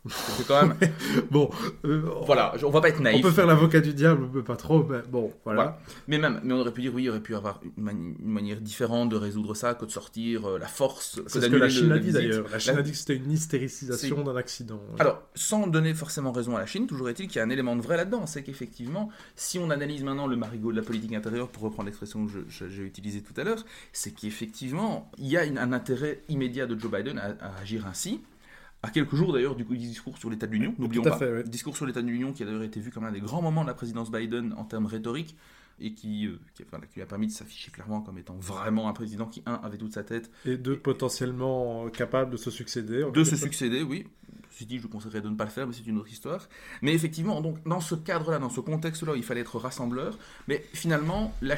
c'était 0.09 0.45
quand 0.49 0.67
même. 0.67 0.77
Bon, 1.31 1.51
euh, 1.85 2.03
voilà, 2.27 2.55
on 2.65 2.71
va 2.71 2.81
pas 2.81 2.89
être 2.89 3.01
naïf. 3.01 3.19
on 3.25 3.29
peut 3.29 3.35
faire 3.35 3.47
l'avocat 3.47 3.81
du 3.81 3.93
diable, 3.95 4.29
mais 4.33 4.43
pas 4.43 4.57
trop, 4.57 4.83
mais 4.85 4.99
bon, 5.09 5.33
voilà. 5.45 5.63
Voilà. 5.63 5.79
Mais 6.09 6.19
même, 6.19 6.41
mais 6.43 6.55
on 6.55 6.59
aurait 6.61 6.73
pu 6.73 6.81
dire, 6.81 6.93
oui, 6.95 7.05
il 7.05 7.11
aurait 7.11 7.21
pu 7.21 7.35
avoir 7.37 7.61
une, 7.63 7.85
mani- 7.85 8.17
une 8.19 8.29
manière 8.33 8.61
différente 8.61 9.11
de 9.11 9.17
résoudre 9.17 9.55
ça 9.55 9.75
que 9.75 9.85
de 9.85 9.91
sortir 9.91 10.49
euh, 10.49 10.59
la 10.59 10.67
force. 10.67 11.21
C'est 11.27 11.41
ce 11.43 11.47
que 11.47 11.57
la 11.57 11.69
Chine 11.69 11.93
a 11.93 11.99
dit 11.99 12.13
d'ailleurs. 12.13 12.47
La 12.51 12.59
Chine 12.59 12.75
La- 12.75 12.81
a 12.81 12.83
dit 12.83 12.91
que 12.93 12.97
c'était 12.97 13.17
une 13.17 13.31
hystéricisation 13.31 14.23
d'un 14.23 14.37
accident. 14.37 14.81
Alors, 14.99 15.23
sans 15.35 15.67
donner 15.67 15.95
forcément 15.95 16.33
raison 16.33 16.57
à 16.57 16.61
la 16.61 16.67
Chine, 16.67 16.87
toujours 16.87 17.09
est-il 17.11 17.29
qu'il 17.29 17.37
y 17.37 17.41
a 17.41 17.45
un 17.45 17.51
élément 17.51 17.77
de 17.77 17.83
vrai 17.83 17.97
là-dedans. 17.97 18.27
C'est 18.27 18.43
qu'effectivement, 18.43 19.11
si 19.37 19.59
on 19.59 19.71
analyse 19.71 20.03
maintenant 20.03 20.27
le 20.27 20.37
marigot 20.37 20.73
de 20.73 20.77
la 20.77 20.83
politique 20.83 21.13
intérieure, 21.15 21.49
pour 21.49 21.63
reprendre 21.63 21.87
l'expression 21.87 22.27
que 22.27 22.33
j'ai 22.49 22.83
utilisée 22.83 23.23
tout 23.23 23.39
à 23.39 23.45
l'heure, 23.45 23.65
c'est 23.93 24.13
qu'effectivement, 24.13 25.11
il 25.19 25.27
y 25.29 25.37
a 25.37 25.45
une- 25.45 25.59
un 25.59 25.73
intérêt 25.73 26.21
immédiat 26.29 26.67
de 26.67 26.79
Joe 26.79 26.91
Biden 26.91 27.19
à, 27.19 27.35
à 27.45 27.61
agir 27.61 27.87
ainsi. 27.87 28.21
À 28.83 28.91
quelques 28.91 29.15
jours 29.15 29.33
d'ailleurs 29.33 29.57
du 29.57 29.65
discours 29.65 30.17
sur 30.17 30.31
l'état 30.31 30.47
de 30.47 30.53
l'Union, 30.53 30.75
n'oublions 30.79 31.03
pas. 31.03 31.19
fait, 31.19 31.31
ouais. 31.31 31.45
Discours 31.45 31.77
sur 31.77 31.87
l'état 31.87 32.01
de 32.01 32.07
l'Union 32.07 32.33
qui 32.33 32.43
a 32.43 32.47
d'ailleurs 32.47 32.63
été 32.63 32.81
vu 32.81 32.91
comme 32.91 33.05
un 33.05 33.13
des 33.13 33.21
grands 33.21 33.43
moments 33.43 33.63
de 33.63 33.69
la 33.69 33.75
présidence 33.75 34.11
Biden 34.11 34.55
en 34.57 34.65
termes 34.65 34.87
rhétoriques 34.87 35.37
et 35.81 35.93
qui, 35.93 36.27
euh, 36.27 36.39
qui, 36.55 36.63
enfin, 36.63 36.79
qui 36.87 36.97
lui 36.97 37.03
a 37.03 37.07
permis 37.07 37.27
de 37.27 37.33
s'afficher 37.33 37.71
clairement 37.71 38.01
comme 38.01 38.19
étant 38.19 38.37
vraiment 38.37 38.89
un 38.89 38.93
président 38.93 39.27
qui, 39.27 39.43
un, 39.47 39.55
avait 39.63 39.79
toute 39.79 39.93
sa 39.93 40.03
tête 40.03 40.31
Et 40.45 40.57
deux 40.57 40.79
potentiellement 40.79 41.89
capables 41.91 42.31
de 42.31 42.37
se 42.37 42.51
succéder. 42.51 43.05
de 43.13 43.25
se 43.25 43.37
succéder, 43.37 43.83
oui. 43.83 44.07
Ceci 44.51 44.67
dit, 44.67 44.79
je 44.79 44.83
vous 44.83 44.89
conseillerais 44.89 45.21
de 45.21 45.29
ne 45.29 45.37
pas 45.37 45.45
le 45.45 45.51
faire, 45.51 45.67
mais 45.67 45.73
c'est 45.73 45.87
une 45.87 45.99
autre 45.99 46.11
histoire. 46.11 46.49
Mais 46.83 46.93
effectivement, 46.93 47.41
donc, 47.41 47.63
dans 47.67 47.81
ce 47.81 47.95
cadre-là, 47.95 48.39
dans 48.39 48.51
ce 48.51 48.61
contexte-là, 48.61 49.13
il 49.17 49.23
fallait 49.23 49.41
être 49.43 49.59
rassembleur. 49.59 50.19
Mais 50.49 50.65
finalement, 50.73 51.33
la 51.41 51.57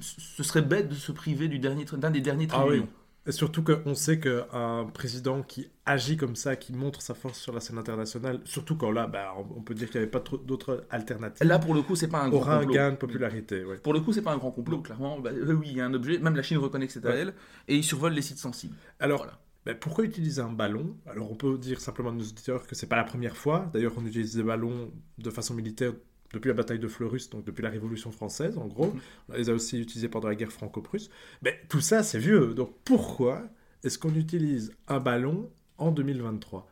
ce 0.00 0.42
serait 0.42 0.62
bête 0.62 0.88
de 0.88 0.94
se 0.94 1.12
priver 1.12 1.48
du 1.48 1.58
dernier 1.58 1.84
d'un 1.84 2.10
des 2.10 2.20
derniers 2.20 2.48
Ah 2.50 2.66
oui. 2.66 2.82
Et 3.26 3.32
surtout 3.32 3.62
qu'on 3.64 3.94
sait 3.94 4.20
qu'un 4.20 4.84
président 4.92 5.42
qui 5.42 5.70
agit 5.86 6.18
comme 6.18 6.36
ça, 6.36 6.56
qui 6.56 6.74
montre 6.74 7.00
sa 7.00 7.14
force 7.14 7.38
sur 7.38 7.54
la 7.54 7.60
scène 7.60 7.78
internationale, 7.78 8.40
surtout 8.44 8.76
quand 8.76 8.90
là, 8.90 9.06
bah, 9.06 9.32
on 9.56 9.62
peut 9.62 9.72
dire 9.74 9.88
qu'il 9.88 9.98
n'y 10.00 10.02
avait 10.02 10.10
pas 10.10 10.22
d'autres 10.44 10.84
alternatives, 10.90 11.46
Là, 11.46 11.58
pour 11.58 11.72
le 11.74 11.80
coup, 11.80 11.96
c'est 11.96 12.08
pas 12.08 12.20
un 12.20 12.28
grand 12.28 12.40
aura 12.40 12.56
un 12.56 12.58
complot. 12.60 12.74
gain 12.74 12.90
de 12.90 12.96
popularité. 12.96 13.64
ouais. 13.64 13.78
Pour 13.78 13.94
le 13.94 14.00
coup, 14.00 14.12
c'est 14.12 14.20
pas 14.22 14.32
un 14.32 14.36
grand 14.36 14.50
complot, 14.50 14.80
clairement. 14.82 15.18
Bah, 15.20 15.30
euh, 15.32 15.54
oui, 15.54 15.68
il 15.70 15.76
y 15.78 15.80
a 15.80 15.86
un 15.86 15.94
objet, 15.94 16.18
même 16.18 16.36
la 16.36 16.42
Chine 16.42 16.58
reconnaît 16.58 16.86
que 16.86 16.92
c'est 16.92 17.04
à 17.06 17.10
Ouais. 17.10 17.18
elle, 17.20 17.34
et 17.66 17.76
ils 17.76 17.84
survolent 17.84 18.12
les 18.12 18.20
sites 18.22 18.38
sensibles. 18.38 18.76
Alors, 19.00 19.20
Voilà. 19.20 19.38
ben, 19.64 19.74
pourquoi 19.74 20.04
utiliser 20.04 20.42
un 20.42 20.52
ballon? 20.52 20.94
Alors, 21.06 21.30
on 21.32 21.34
peut 21.34 21.56
dire 21.56 21.80
simplement 21.80 22.10
à 22.10 22.12
nos 22.12 22.24
auditeurs 22.24 22.66
que 22.66 22.74
c'est 22.74 22.88
pas 22.88 22.96
la 22.96 23.04
première 23.04 23.38
fois. 23.38 23.70
D'ailleurs, 23.72 23.92
on 23.96 24.04
utilise 24.04 24.36
des 24.36 24.42
ballons 24.42 24.90
de 25.16 25.30
façon 25.30 25.54
militaire 25.54 25.94
depuis 26.34 26.48
la 26.48 26.54
bataille 26.54 26.78
de 26.78 26.88
Fleurus, 26.88 27.30
donc 27.30 27.44
depuis 27.44 27.62
la 27.62 27.70
Révolution 27.70 28.10
française, 28.10 28.58
en 28.58 28.66
gros. 28.66 28.86
Mhm. 28.86 29.00
On 29.30 29.32
les 29.34 29.50
a 29.50 29.54
aussi 29.54 29.80
utilisés 29.80 30.08
pendant 30.08 30.28
la 30.28 30.34
guerre 30.34 30.52
franco-prusse. 30.52 31.10
Mais 31.42 31.60
tout 31.68 31.80
ça, 31.80 32.02
c'est 32.02 32.18
vieux. 32.18 32.54
Donc, 32.54 32.74
pourquoi 32.84 33.48
est-ce 33.82 33.98
qu'on 33.98 34.14
utilise 34.14 34.72
un 34.88 34.98
ballon 34.98 35.50
en 35.78 35.90
2023 35.90 36.66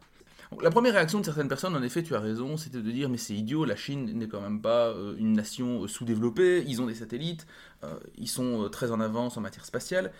Donc, 0.50 0.62
La 0.62 0.70
première 0.70 0.94
réaction 0.94 1.20
de 1.20 1.24
certaines 1.24 1.48
personnes, 1.48 1.76
en 1.76 1.82
effet, 1.82 2.02
tu 2.02 2.14
as 2.14 2.20
raison, 2.20 2.56
c'était 2.56 2.82
de 2.82 2.90
dire 2.90 3.08
mais 3.08 3.18
c'est 3.18 3.34
idiot, 3.34 3.64
la 3.64 3.76
Chine 3.76 4.10
n'est 4.12 4.28
quand 4.28 4.40
même 4.40 4.60
pas 4.60 4.88
euh, 4.88 5.14
une 5.18 5.32
nation 5.32 5.84
euh, 5.84 5.88
sous-développée, 5.88 6.64
ils 6.66 6.80
ont 6.82 6.86
des 6.86 6.94
satellites, 6.94 7.46
euh, 7.84 7.98
ils 8.16 8.28
sont 8.28 8.68
très 8.70 8.90
en 8.90 9.00
avance 9.00 9.36
en 9.36 9.40
matière 9.40 9.64
spatiale. 9.64 10.12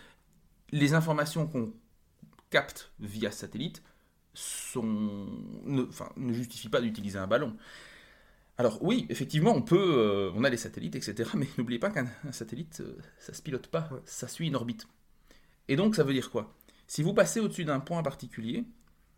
Les 0.71 0.95
informations 0.95 1.47
qu'on 1.47 1.73
capte 2.51 2.93
via 3.01 3.31
satellite 3.31 3.83
sont, 4.35 5.27
ne, 5.65 5.83
enfin, 5.83 6.11
ne 6.17 6.33
justifient 6.33 6.69
pas 6.69 6.81
d'utiliser 6.81 7.19
un 7.19 7.27
ballon. 7.27 7.57
Alors 8.59 8.83
oui, 8.83 9.07
effectivement, 9.09 9.55
on 9.55 9.63
peut, 9.63 9.95
euh, 9.99 10.31
on 10.35 10.45
a 10.45 10.51
des 10.51 10.57
satellites, 10.57 10.95
etc. 10.95 11.31
Mais 11.37 11.47
n'oubliez 11.59 11.79
pas 11.79 11.91
qu'un 11.91 12.07
un 12.27 12.33
satellite, 12.33 12.81
euh, 12.81 12.97
ça 13.19 13.33
se 13.33 13.43
pilote 13.43 13.67
pas, 13.69 13.89
ça 14.05 14.29
suit 14.29 14.47
une 14.47 14.57
orbite. 14.57 14.87
Et 15.69 15.77
donc 15.77 15.97
ça 15.97 16.05
veut 16.05 16.13
dire 16.13 16.31
quoi? 16.31 16.55
Si 16.87 17.03
vous 17.03 17.15
passez 17.15 17.41
au-dessus 17.41 17.65
d'un 17.65 17.81
point 17.81 18.03
particulier, 18.03 18.65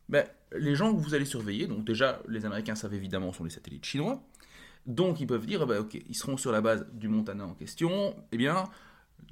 ben, 0.08 0.26
les 0.52 0.76
gens 0.76 0.94
que 0.94 1.00
vous 1.00 1.14
allez 1.14 1.24
surveiller, 1.24 1.66
donc 1.66 1.84
déjà 1.84 2.22
les 2.28 2.46
Américains 2.46 2.74
savent 2.74 2.94
évidemment 2.94 3.32
sont 3.32 3.44
les 3.44 3.50
satellites 3.50 3.84
chinois, 3.84 4.22
donc 4.86 5.20
ils 5.20 5.26
peuvent 5.26 5.46
dire, 5.46 5.66
ben, 5.66 5.80
ok, 5.80 5.94
ils 5.94 6.14
seront 6.14 6.36
sur 6.36 6.52
la 6.52 6.60
base 6.60 6.86
du 6.92 7.08
Montana 7.08 7.46
en 7.46 7.54
question, 7.54 8.14
eh 8.30 8.36
bien, 8.36 8.68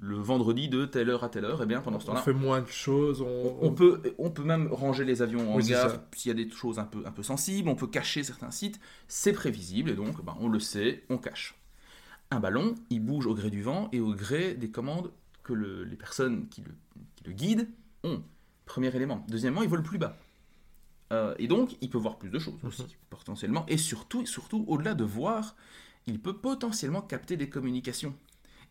le 0.01 0.17
vendredi 0.17 0.69
de 0.69 0.85
telle 0.85 1.11
heure 1.11 1.25
à 1.25 1.29
telle 1.29 1.45
heure, 1.45 1.63
eh 1.63 1.67
bien, 1.67 1.81
pendant 1.81 1.99
ce 2.01 2.05
On 2.05 2.09
temps-là, 2.09 2.23
fait 2.23 2.33
moins 2.33 2.61
de 2.61 2.67
choses. 2.69 3.21
On, 3.23 3.27
on, 3.27 3.59
on 3.69 3.73
peut, 3.73 4.03
on 4.19 4.31
peut 4.31 4.43
même 4.45 4.69
ranger 4.73 5.05
les 5.05 5.23
avions 5.23 5.53
en 5.53 5.57
Oui, 5.57 5.65
s'il 5.65 6.29
y 6.29 6.31
a 6.31 6.35
des 6.35 6.51
choses 6.51 6.79
un 6.79 6.85
peu, 6.85 7.03
un 7.07 7.13
peu 7.13 7.23
sensibles, 7.23 7.69
on 7.69 7.75
peut 7.77 7.87
cacher 7.87 8.23
certains 8.25 8.51
sites, 8.51 8.81
c'est 9.09 9.33
prévisible 9.33 9.91
et 9.91 9.95
donc 9.95 10.25
ben, 10.25 10.37
on 10.41 10.49
le 10.49 10.61
sait, 10.61 11.05
on 11.09 11.19
cache. 11.19 11.55
Un 12.31 12.41
ballon, 12.41 12.75
il 12.91 13.01
bouge 13.01 13.27
au 13.27 13.35
gré 13.35 13.51
du 13.51 13.63
vent 13.63 13.89
et 13.93 14.01
au 14.01 14.15
gré 14.15 14.55
des 14.55 14.71
commandes 14.71 15.11
que 15.43 15.53
le- 15.53 15.85
les 15.85 15.97
personnes 15.97 16.49
qui 16.49 16.63
le, 16.63 16.71
qui 17.17 17.25
le 17.25 17.33
guident 17.33 17.69
ont. 18.05 18.23
Premier 18.65 18.95
élément. 18.97 19.25
Deuxièmement, 19.29 19.63
il 19.63 19.69
vole 19.69 19.83
plus 19.83 19.99
bas. 19.99 20.17
Euh, 21.13 21.35
et 21.39 21.47
donc, 21.47 21.77
il 21.83 21.91
peut 21.91 21.99
voir 21.99 22.17
plus 22.17 22.31
de 22.31 22.39
choses 22.39 22.55
aussi, 22.65 22.83
Mhm. 22.83 22.89
potentiellement. 23.11 23.67
Et 23.69 23.77
surtout, 23.77 24.25
surtout 24.25 24.65
au-delà 24.67 24.95
de 24.95 25.05
voir, 25.05 25.55
il 26.07 26.19
peut 26.21 26.33
potentiellement 26.39 27.03
capter 27.03 27.37
des 27.37 27.51
communications. 27.51 28.15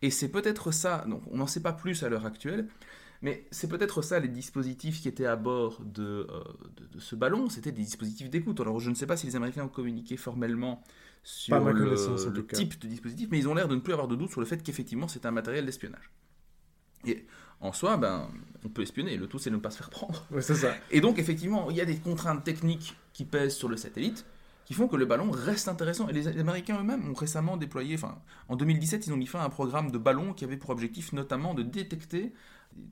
Et 0.02 0.10
c'est 0.10 0.30
peut-être 0.30 0.72
ça, 0.72 1.06
donc 1.08 1.22
on 1.32 1.38
n'en 1.38 1.48
sait 1.48 1.62
pas 1.62 1.74
plus 1.74 2.04
à 2.04 2.10
l'heure 2.10 2.26
actuelle, 2.26 2.68
mais 3.22 3.46
c'est 3.52 3.68
peut-être 3.68 4.02
ça 4.02 4.20
les 4.20 4.28
dispositifs 4.28 5.02
qui 5.02 5.08
étaient 5.08 5.28
à 5.28 5.36
bord 5.36 5.82
de, 5.84 6.28
euh, 6.30 6.44
de, 6.76 6.88
de 6.88 7.00
ce 7.00 7.16
ballon, 7.16 7.50
c'était 7.50 7.72
des 7.72 7.84
dispositifs 7.84 8.30
d'écoute. 8.30 8.60
Alors 8.60 8.80
je 8.80 8.90
ne 8.90 8.96
sais 8.96 9.06
pas 9.06 9.16
si 9.16 9.28
les 9.28 9.36
Américains 9.36 9.64
ont 9.64 9.70
communiqué 9.70 10.18
formellement 10.18 10.84
sur 11.24 11.60
le, 11.60 12.46
type 12.48 12.80
de 12.80 12.88
dispositif, 12.88 13.30
mais 13.32 13.38
ils 13.38 13.48
ont 13.48 13.54
l'air 13.54 13.68
de 13.68 13.76
ne 13.76 13.80
plus 13.80 13.94
avoir 13.94 14.08
de 14.08 14.16
doute 14.16 14.32
sur 14.32 14.40
le 14.40 14.48
fait 14.48 14.64
qu'effectivement 14.64 15.08
c'est 15.08 15.26
un 15.26 15.32
matériel 15.32 15.66
d'espionnage. 15.66 16.10
Et 17.06 17.26
en 17.60 17.74
soi, 17.74 17.98
ben, 17.98 18.28
on 18.66 18.70
peut 18.70 18.82
espionner, 18.82 19.18
le 19.18 19.28
tout 19.28 19.38
c'est 19.38 19.52
de 19.52 19.56
ne 19.56 19.62
pas 19.62 19.70
se 19.70 19.78
faire 19.78 19.90
prendre. 19.90 20.26
Ouais, 20.32 20.42
c'est 20.42 20.56
ça. 20.56 20.74
Et 20.90 21.00
donc, 21.02 21.20
effectivement, 21.20 21.70
il 21.70 21.78
y 21.78 21.82
a 21.82 21.86
des 21.86 21.98
contraintes 21.98 22.44
techniques 22.44 22.96
qui 23.14 23.24
pèsent 23.24 23.56
sur 23.56 23.70
le 23.70 23.78
satellite 23.78 24.26
qui 24.72 24.76
font 24.78 24.88
que 24.88 24.96
le 24.96 25.06
ballon 25.06 25.30
reste 25.32 25.68
intéressant. 25.68 26.08
Et 26.08 26.14
les 26.14 26.30
Américains 26.30 26.80
eux-mêmes 26.80 27.10
ont 27.10 27.14
récemment 27.14 27.58
déployé, 27.58 27.96
enfin, 27.96 28.20
en 28.48 28.56
2017, 28.56 29.06
ils 29.06 29.12
ont 29.12 29.18
mis 29.18 29.28
fin 29.28 29.42
à 29.42 29.44
un 29.44 29.50
programme 29.50 29.92
de 29.92 29.98
ballons 29.98 30.32
qui 30.34 30.46
avait 30.46 30.56
pour 30.56 30.70
objectif 30.70 31.12
notamment 31.12 31.54
de 31.54 31.62
détecter 31.62 32.32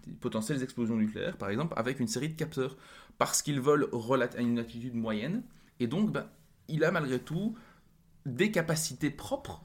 des 0.05 0.11
potentielles 0.19 0.61
explosions 0.61 0.97
nucléaires, 0.97 1.37
par 1.37 1.49
exemple, 1.49 1.73
avec 1.77 2.01
une 2.01 2.09
série 2.09 2.27
de 2.27 2.35
capteurs, 2.35 2.75
parce 3.17 3.41
qu'ils 3.41 3.61
volent 3.61 3.87
relat- 3.93 4.35
à 4.35 4.41
une 4.41 4.59
altitude 4.59 4.93
moyenne. 4.93 5.41
Et 5.79 5.87
donc, 5.87 6.11
ben, 6.11 6.25
il 6.67 6.83
a 6.83 6.91
malgré 6.91 7.17
tout 7.17 7.55
des 8.25 8.51
capacités 8.51 9.09
propres 9.09 9.63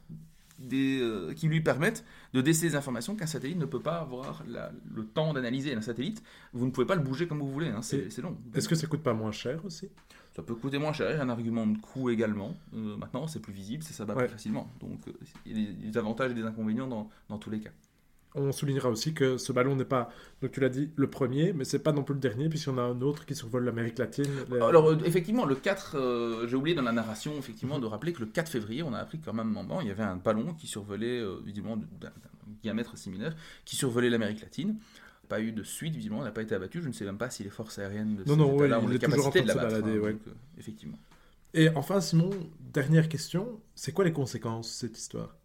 des, 0.60 1.00
euh, 1.00 1.32
qui 1.34 1.48
lui 1.48 1.60
permettent 1.62 2.04
de 2.32 2.40
déceler 2.42 2.68
des 2.70 2.76
informations 2.76 3.16
qu'un 3.16 3.26
satellite 3.26 3.58
ne 3.58 3.64
peut 3.66 3.82
pas 3.82 3.96
avoir 3.98 4.44
la- 4.46 4.70
le 4.94 5.04
temps 5.04 5.32
d'analyser. 5.32 5.74
Un 5.74 5.82
satellite, 5.82 6.22
vous 6.52 6.64
ne 6.64 6.70
pouvez 6.70 6.86
pas 6.86 6.94
le 6.94 7.02
bouger 7.02 7.26
comme 7.26 7.40
vous 7.40 7.50
voulez, 7.50 7.70
hein, 7.70 7.82
c'est 7.82 8.16
long. 8.18 8.38
Est-ce 8.54 8.68
que 8.68 8.76
ça 8.76 8.86
coûte 8.86 9.02
pas 9.02 9.14
moins 9.14 9.32
cher 9.32 9.64
aussi? 9.64 9.88
Ça 10.34 10.42
peut 10.42 10.54
coûter 10.56 10.78
moins 10.78 10.92
cher, 10.92 11.10
il 11.12 11.16
y 11.16 11.20
a 11.20 11.22
un 11.22 11.28
argument 11.28 11.66
de 11.66 11.78
coût 11.78 12.10
également. 12.10 12.56
Euh, 12.74 12.96
maintenant, 12.96 13.26
c'est 13.28 13.40
plus 13.40 13.52
visible, 13.52 13.84
c'est 13.84 13.94
ça 13.94 14.04
bat 14.04 14.14
Ouais. 14.14 14.24
plus 14.24 14.32
facilement. 14.32 14.68
Donc, 14.80 15.06
euh, 15.06 15.12
il 15.46 15.58
y 15.58 15.68
a 15.68 15.90
des, 15.92 15.98
avantages 15.98 16.32
et 16.32 16.34
des 16.34 16.42
inconvénients 16.42 16.88
dans, 16.88 17.08
dans 17.28 17.38
tous 17.38 17.50
les 17.50 17.60
cas. 17.60 17.70
On 18.36 18.50
soulignera 18.50 18.88
aussi 18.90 19.14
que 19.14 19.38
ce 19.38 19.52
ballon 19.52 19.76
n'est 19.76 19.84
pas, 19.84 20.10
donc 20.42 20.50
tu 20.50 20.58
l'as 20.58 20.68
dit, 20.68 20.90
le 20.96 21.08
premier, 21.08 21.52
mais 21.52 21.62
c'est 21.64 21.78
pas 21.78 21.92
non 21.92 22.02
plus 22.02 22.14
le 22.14 22.20
dernier, 22.20 22.48
puisqu'il 22.48 22.70
y 22.70 22.72
en 22.72 22.78
a 22.78 22.82
un 22.82 23.00
autre 23.00 23.26
qui 23.26 23.36
survole 23.36 23.64
l'Amérique 23.64 23.96
latine. 23.96 24.28
Les- 24.50 24.58
Alors, 24.60 24.90
euh, 24.90 24.98
effectivement, 25.04 25.44
le 25.44 25.54
4, 25.54 25.94
euh, 25.96 26.48
j'ai 26.48 26.56
oublié 26.56 26.74
dans 26.74 26.82
la 26.82 26.90
narration, 26.90 27.38
effectivement, 27.38 27.78
de 27.78 27.86
rappeler 27.86 28.12
que 28.12 28.18
le 28.18 28.26
4 28.26 28.48
février, 28.50 28.82
on 28.82 28.92
a 28.92 28.98
appris 28.98 29.20
quand 29.20 29.32
même 29.34 29.46
moment, 29.50 29.80
il 29.82 29.86
y 29.86 29.90
avait 29.92 30.02
un 30.02 30.16
ballon 30.16 30.52
qui 30.54 30.66
survolait, 30.66 31.20
euh, 31.20 31.36
visiblement, 31.44 31.76
d'un 31.76 31.84
d'un 32.00 32.10
diamètre 32.62 32.98
similaire, 32.98 33.36
qui 33.64 33.76
survolait 33.76 34.10
l'Amérique 34.10 34.40
latine. 34.40 34.76
Pas 35.28 35.40
eu 35.40 35.52
de 35.52 35.62
suite, 35.62 35.94
visiblement, 35.96 36.20
on 36.22 36.24
n'a 36.24 36.32
pas 36.32 36.42
été 36.42 36.54
abattu. 36.54 36.82
Je 36.82 36.88
ne 36.88 36.92
sais 36.92 37.04
même 37.04 37.18
pas 37.18 37.30
si 37.30 37.42
les 37.44 37.50
forces 37.50 37.78
aériennes 37.78 38.16
de 38.16 38.24
Non, 38.24 38.34
ces 38.34 38.36
non, 38.36 38.56
ouais, 38.56 38.66
États-là 38.66 38.80
ont 38.80 38.88
les 38.88 38.98
capacités 38.98 39.40
de 39.40 39.44
de 39.44 39.48
l'abattre. 39.48 39.70
balader, 39.70 39.98
hein, 39.98 40.00
ouais. 40.02 40.16
euh, 40.28 40.34
effectivement. 40.58 40.98
Et 41.54 41.68
enfin, 41.70 42.00
Simon, 42.00 42.30
dernière 42.60 43.08
question, 43.08 43.60
c'est 43.74 43.92
quoi 43.92 44.04
les 44.04 44.12
conséquences 44.12 44.66
de 44.68 44.72
cette 44.88 44.98
histoire? 44.98 45.36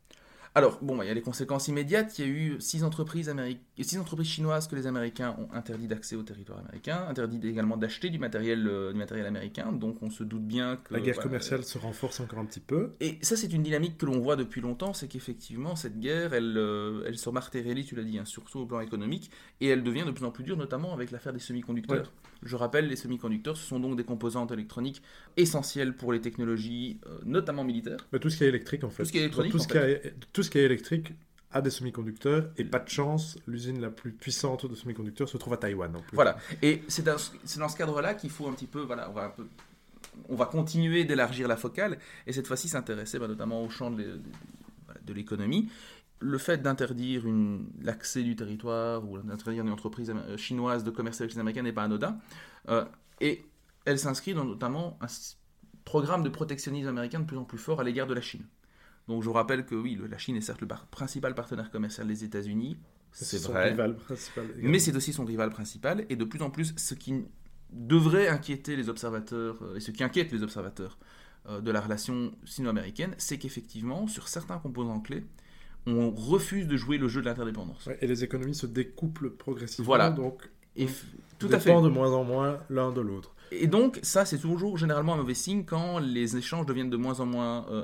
Alors, 0.55 0.79
bon, 0.81 1.01
il 1.01 1.07
y 1.07 1.09
a 1.09 1.13
les 1.13 1.21
conséquences 1.21 1.67
immédiates. 1.67 2.17
Il 2.17 2.25
y 2.25 2.27
a 2.27 2.31
eu 2.31 2.55
six 2.59 2.83
entreprises, 2.83 3.33
six 3.79 3.97
entreprises 3.97 4.27
chinoises 4.27 4.67
que 4.67 4.75
les 4.75 4.87
Américains 4.87 5.35
ont 5.37 5.53
interdit 5.53 5.87
d'accès 5.87 6.15
au 6.15 6.23
territoire 6.23 6.59
américain, 6.59 7.05
interdit 7.07 7.39
également 7.47 7.77
d'acheter 7.77 8.09
du 8.09 8.19
matériel, 8.19 8.67
euh, 8.67 8.91
du 8.91 8.97
matériel 8.97 9.27
américain. 9.27 9.71
Donc, 9.71 10.01
on 10.01 10.09
se 10.09 10.23
doute 10.23 10.45
bien 10.45 10.77
que. 10.77 10.93
La 10.93 10.99
guerre 10.99 11.19
commerciale 11.19 11.63
se 11.63 11.77
renforce 11.77 12.19
encore 12.19 12.39
un 12.39 12.45
petit 12.45 12.59
peu. 12.59 12.93
Et 12.99 13.17
ça, 13.21 13.35
c'est 13.35 13.53
une 13.53 13.63
dynamique 13.63 13.97
que 13.97 14.05
l'on 14.05 14.19
voit 14.19 14.35
depuis 14.35 14.61
longtemps, 14.61 14.93
c'est 14.93 15.07
qu'effectivement, 15.07 15.75
cette 15.75 15.99
guerre, 15.99 16.33
elle, 16.33 16.57
euh, 16.57 17.03
elle 17.05 17.17
se 17.17 17.29
matérialise, 17.29 17.85
tu 17.85 17.95
l'as 17.95 18.03
dit, 18.03 18.17
hein, 18.17 18.25
surtout 18.25 18.59
au 18.59 18.65
plan 18.65 18.79
économique, 18.79 19.31
et 19.61 19.67
elle 19.67 19.83
devient 19.83 20.03
de 20.05 20.11
plus 20.11 20.25
en 20.25 20.31
plus 20.31 20.43
dure, 20.43 20.57
notamment 20.57 20.93
avec 20.93 21.11
l'affaire 21.11 21.33
des 21.33 21.39
semi-conducteurs. 21.39 22.11
Je 22.43 22.55
rappelle, 22.55 22.87
les 22.87 22.95
semi-conducteurs, 22.95 23.57
ce 23.57 23.65
sont 23.65 23.79
donc 23.79 23.97
des 23.97 24.03
composantes 24.03 24.51
électroniques 24.51 25.01
essentielles 25.37 25.95
pour 25.95 26.13
les 26.13 26.21
technologies, 26.21 26.99
euh, 27.05 27.19
notamment 27.25 27.63
militaires. 27.63 27.99
Mais 28.13 28.19
tout 28.19 28.29
ce 28.29 28.37
qui 28.37 28.43
est 28.43 28.47
électrique, 28.47 28.83
en 28.83 28.89
fait. 28.89 29.03
Tout 29.03 29.07
ce 29.07 29.11
qui 29.11 29.17
est 29.17 29.21
électronique, 29.21 29.51
tout, 29.51 29.57
en 29.57 29.63
ce 29.63 29.67
qui 29.67 29.77
est, 29.77 30.13
tout 30.31 30.43
ce 30.43 30.49
qui 30.49 30.57
est 30.59 30.63
électrique 30.63 31.13
a 31.51 31.61
des 31.61 31.71
semi-conducteurs, 31.71 32.51
et 32.57 32.63
pas 32.63 32.79
de 32.79 32.89
chance, 32.89 33.37
l'usine 33.47 33.81
la 33.81 33.89
plus 33.89 34.11
puissante 34.11 34.69
de 34.69 34.75
semi-conducteurs 34.75 35.27
se 35.27 35.37
trouve 35.37 35.53
à 35.53 35.57
Taïwan. 35.57 35.95
En 35.95 36.01
plus. 36.01 36.15
Voilà, 36.15 36.37
et 36.61 36.83
c'est 36.87 37.03
dans, 37.03 37.17
ce 37.17 37.77
cadre-là 37.77 38.13
qu'il 38.13 38.29
faut 38.29 38.47
un 38.47 38.53
petit 38.53 38.67
peu, 38.67 38.81
voilà, 38.81 39.09
on 39.09 39.13
va 39.13 39.25
un 39.25 39.29
peu 39.29 39.47
on 40.27 40.35
va 40.35 40.45
continuer 40.45 41.05
d'élargir 41.05 41.47
la 41.47 41.55
focale 41.55 41.97
et 42.27 42.33
cette 42.33 42.45
fois-ci 42.45 42.67
s'intéresser 42.67 43.19
bah, 43.19 43.27
notamment 43.27 43.63
au 43.63 43.69
champ 43.69 43.89
de 43.89 44.19
l'économie. 45.13 45.69
Le 46.21 46.37
fait 46.37 46.61
d'interdire 46.61 47.23
l'accès 47.81 48.23
du 48.23 48.35
territoire 48.35 49.07
ou 49.09 49.17
d'interdire 49.19 49.63
une 49.63 49.71
entreprise 49.71 50.09
am- 50.09 50.37
chinoise 50.37 50.83
de 50.83 50.91
commercer 50.91 51.23
avec 51.23 51.33
les 51.33 51.39
Américains 51.39 51.63
n'est 51.63 51.71
pas 51.73 51.83
anodin. 51.83 52.17
Euh, 52.67 52.83
et 53.21 53.45
elle 53.85 53.97
s'inscrit 53.99 54.33
dans 54.33 54.43
notamment 54.43 54.97
un 55.01 55.07
programme 55.85 56.23
de 56.23 56.29
protectionnisme 56.29 56.89
américain 56.89 57.21
de 57.21 57.25
plus 57.25 57.37
en 57.37 57.45
plus 57.45 57.57
fort 57.57 57.79
à 57.79 57.83
l'égard 57.83 58.05
de 58.07 58.13
la 58.13 58.21
Chine. 58.21 58.45
Donc 59.07 59.23
je 59.23 59.27
vous 59.27 59.33
rappelle 59.33 59.65
que 59.65 59.75
oui, 59.75 59.97
la 60.09 60.17
Chine 60.17 60.35
est 60.35 60.41
certes 60.41 60.61
le 60.61 60.67
par- 60.67 60.85
principal 60.87 61.33
partenaire 61.35 61.71
commercial 61.71 62.05
des 62.07 62.23
États-Unis, 62.23 62.77
c'est 63.11 63.39
son 63.39 63.53
vrai. 63.53 63.69
rival 63.71 63.95
principal. 63.95 64.45
Mais 64.57 64.77
c'est 64.77 64.95
aussi 64.95 65.13
son 65.13 65.25
rival 65.25 65.49
principal, 65.49 66.05
et 66.09 66.15
de 66.15 66.23
plus 66.25 66.41
en 66.43 66.51
plus, 66.51 66.73
ce 66.77 66.93
qui 66.93 67.25
devrait 67.71 68.27
inquiéter 68.27 68.75
les 68.75 68.87
observateurs, 68.89 69.57
euh, 69.63 69.75
et 69.77 69.79
ce 69.79 69.89
qui 69.91 70.03
inquiète 70.03 70.31
les 70.31 70.43
observateurs 70.43 70.99
euh, 71.47 71.59
de 71.61 71.71
la 71.71 71.81
relation 71.81 72.31
sino-américaine, 72.45 73.15
c'est 73.17 73.39
qu'effectivement, 73.39 74.05
sur 74.07 74.27
certains 74.27 74.59
composants 74.59 74.99
clés, 74.99 75.25
on 75.97 76.11
refuse 76.11 76.67
de 76.67 76.77
jouer 76.77 76.97
le 76.97 77.07
jeu 77.07 77.21
de 77.21 77.25
l'interdépendance. 77.25 77.85
Ouais, 77.85 77.97
et 78.01 78.07
les 78.07 78.23
économies 78.23 78.55
se 78.55 78.65
découplent 78.67 79.31
progressivement, 79.31 79.85
Voilà. 79.85 80.09
donc 80.11 80.49
Et 80.75 80.87
tout 81.39 81.49
à 81.51 81.59
fait. 81.59 81.73
de 81.81 81.87
moins 81.87 82.11
en 82.13 82.23
moins 82.23 82.57
l'un 82.69 82.91
de 82.91 83.01
l'autre. 83.01 83.33
Et 83.51 83.65
donc, 83.65 83.99
ça, 84.03 84.25
c'est 84.25 84.37
toujours 84.37 84.77
généralement 84.77 85.15
un 85.15 85.17
mauvais 85.17 85.33
signe 85.33 85.65
quand 85.65 85.97
les 85.97 86.37
échanges 86.37 86.67
deviennent 86.67 86.91
de 86.91 86.97
moins 86.97 87.19
en 87.19 87.25
moins 87.25 87.65
euh, 87.71 87.83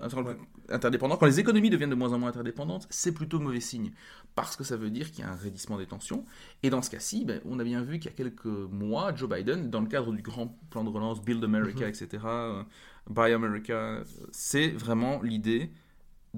interdépendants, 0.70 1.18
quand 1.18 1.26
les 1.26 1.40
économies 1.40 1.72
deviennent 1.72 1.90
de 1.90 1.96
moins 1.96 2.14
en 2.14 2.20
moins 2.20 2.30
interdépendantes, 2.30 2.86
c'est 2.92 3.12
plutôt 3.14 3.40
mauvais 3.40 3.60
signe. 3.60 3.92
Parce 4.36 4.56
que 4.56 4.64
ça 4.64 4.78
veut 4.78 4.92
dire 4.92 5.10
qu'il 5.12 5.22
y 5.26 5.28
a 5.28 5.32
un 5.32 5.36
raidissement 5.36 5.78
des 5.80 5.88
tensions. 5.88 6.24
Et 6.62 6.70
dans 6.70 6.84
ce 6.84 6.92
cas-ci, 6.92 7.26
ben, 7.26 7.42
on 7.46 7.58
a 7.60 7.64
bien 7.64 7.82
vu 7.82 7.98
qu'il 7.98 8.12
y 8.12 8.14
a 8.14 8.18
quelques 8.18 8.46
mois, 8.46 9.16
Joe 9.16 9.28
Biden, 9.30 9.72
dans 9.72 9.82
le 9.82 9.88
cadre 9.88 10.12
du 10.14 10.22
grand 10.22 10.56
plan 10.70 10.84
de 10.84 10.90
relance 10.90 11.20
Build 11.24 11.44
America, 11.44 11.86
Mhm. 11.86 11.90
etc., 11.90 12.24
euh, 12.26 12.64
Buy 13.10 13.34
America, 13.34 14.04
c'est 14.32 14.68
vraiment 14.70 15.22
l'idée 15.24 15.72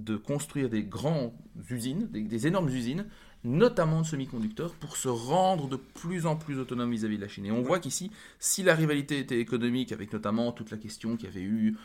de 0.03 0.15
construire 0.17 0.69
des 0.69 0.83
grandes 0.83 1.33
usines, 1.69 2.07
des, 2.12 2.21
des 2.21 2.47
énormes 2.47 2.69
usines, 2.69 3.05
notamment 3.43 4.01
de 4.01 4.05
semi-conducteurs, 4.05 4.73
pour 4.75 4.97
se 4.97 5.07
rendre 5.07 5.67
de 5.69 5.75
plus 5.75 6.25
en 6.25 6.36
plus 6.36 6.60
autonome 6.60 6.91
vis-à-vis 6.91 7.17
de 7.17 7.21
la 7.21 7.27
Chine. 7.27 7.45
Et 7.45 7.51
on 7.51 7.62
voit 7.62 7.79
qu'ici, 7.79 8.12
si 8.39 8.63
la 8.63 8.75
rivalité 8.75 9.19
était 9.19 9.39
économique, 9.39 9.91
avec 9.91 10.12
notamment 10.13 10.51
toute 10.51 10.71
la 10.71 10.77
question 10.77 11.15
qu'il 11.17 11.27
y 11.29 11.31
avait 11.31 11.41
eu, 11.41 11.77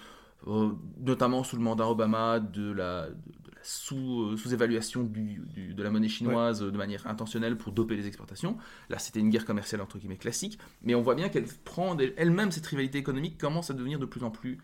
euh, 0.48 0.70
notamment 1.01 1.44
sous 1.44 1.57
le 1.57 1.62
mandat 1.62 1.87
Obama, 1.88 2.40
de 2.40 2.72
la, 2.72 3.09
de 3.11 3.14
la 3.55 3.62
sous, 3.62 4.22
euh, 4.33 4.37
sous-évaluation 4.37 5.05
du- 5.05 5.40
du- 5.55 5.72
de 5.75 5.83
la 5.85 5.90
monnaie 5.90 6.09
chinoise 6.09 6.64
euh, 6.64 6.72
de 6.72 6.77
manière 6.77 7.07
intentionnelle 7.07 7.57
pour 7.57 7.70
doper 7.72 7.94
les 7.94 8.09
exportations, 8.09 8.57
là 8.88 8.98
c'était 8.98 9.20
une 9.20 9.31
guerre 9.31 9.44
commerciale 9.44 9.81
entre 9.83 9.98
guillemets 9.98 10.16
classique, 10.16 10.59
mais 10.83 10.96
on 10.96 11.01
voit 11.03 11.14
bien 11.14 11.29
qu'elle 11.29 11.44
prend 11.64 11.96
elle-même 12.16 12.51
cette 12.51 12.66
rivalité 12.66 12.98
économique 12.98 13.38
commence 13.38 13.70
à 13.70 13.75
devenir 13.75 14.01
de 14.01 14.07
plus 14.07 14.25
en 14.25 14.31
plus, 14.33 14.59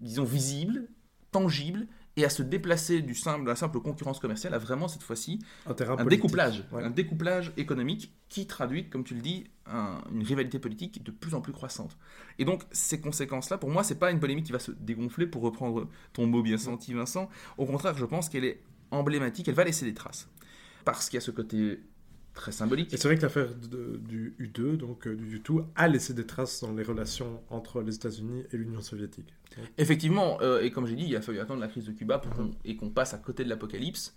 disons, 0.00 0.24
visible, 0.24 0.88
tangible, 1.30 1.86
et 2.20 2.24
à 2.24 2.28
se 2.30 2.42
déplacer 2.42 3.00
du 3.02 3.14
simple, 3.14 3.44
de 3.44 3.48
la 3.48 3.56
simple 3.56 3.80
concurrence 3.80 4.18
commerciale 4.20 4.54
à 4.54 4.58
vraiment 4.58 4.88
cette 4.88 5.02
fois-ci 5.02 5.38
Un 5.66 6.04
découplage, 6.04 6.64
Ouais. 6.72 6.82
un 6.84 6.90
découplage 6.90 7.52
économique 7.56 8.12
qui 8.28 8.46
traduit, 8.46 8.88
comme 8.88 9.04
tu 9.04 9.14
le 9.14 9.20
dis, 9.20 9.44
un- 9.66 10.00
une 10.12 10.22
rivalité 10.22 10.58
politique 10.58 11.02
de 11.02 11.10
plus 11.10 11.34
en 11.34 11.40
plus 11.40 11.52
croissante. 11.52 11.96
Et 12.38 12.44
donc 12.44 12.62
ces 12.70 13.00
conséquences-là, 13.00 13.58
pour 13.58 13.70
moi, 13.70 13.82
c'est 13.84 13.98
pas 13.98 14.10
une 14.10 14.20
polémique 14.20 14.46
qui 14.46 14.52
va 14.52 14.58
se 14.58 14.72
dégonfler, 14.72 15.26
pour 15.26 15.42
reprendre 15.42 15.88
ton 16.12 16.26
mot 16.26 16.42
bien 16.42 16.58
senti, 16.58 16.92
Vincent. 16.92 17.28
Au 17.58 17.66
contraire, 17.66 17.96
je 17.96 18.04
pense 18.04 18.28
qu'elle 18.28 18.44
est 18.44 18.62
emblématique, 18.90 19.48
elle 19.48 19.54
va 19.54 19.64
laisser 19.64 19.84
des 19.86 19.94
traces, 19.94 20.28
parce 20.84 21.08
qu'il 21.08 21.16
y 21.16 21.18
a 21.18 21.20
ce 21.22 21.30
côté 21.30 21.80
très 22.40 22.52
symbolique. 22.52 22.92
Et 22.92 22.96
c'est 22.96 23.06
vrai 23.08 23.16
que 23.16 23.22
l'affaire 23.22 23.48
du 23.54 24.34
U2, 24.40 24.76
donc 24.76 25.06
euh, 25.06 25.14
du 25.14 25.38
U2, 25.40 25.64
a 25.76 25.88
laissé 25.88 26.14
des 26.14 26.26
traces 26.26 26.60
dans 26.62 26.72
les 26.72 26.82
relations 26.82 27.40
entre 27.50 27.82
les 27.82 27.94
États-Unis 27.94 28.44
et 28.52 28.56
l'Union 28.56 28.80
soviétique. 28.80 29.32
Effectivement, 29.78 30.38
euh, 30.40 30.60
et 30.62 30.70
comme 30.70 30.86
j'ai 30.86 30.96
dit, 30.96 31.04
il 31.06 31.14
a 31.16 31.20
fallu 31.22 31.38
attendre 31.40 31.60
la 31.60 31.68
crise 31.68 31.84
de 31.84 31.92
Cuba 31.92 32.18
pour 32.18 32.32
Mhm. 32.32 32.50
qu'on- 32.52 32.56
et 32.64 32.76
qu'on 32.76 32.90
passe 32.90 33.14
à 33.14 33.18
côté 33.18 33.44
de 33.44 33.48
l'apocalypse. 33.48 34.14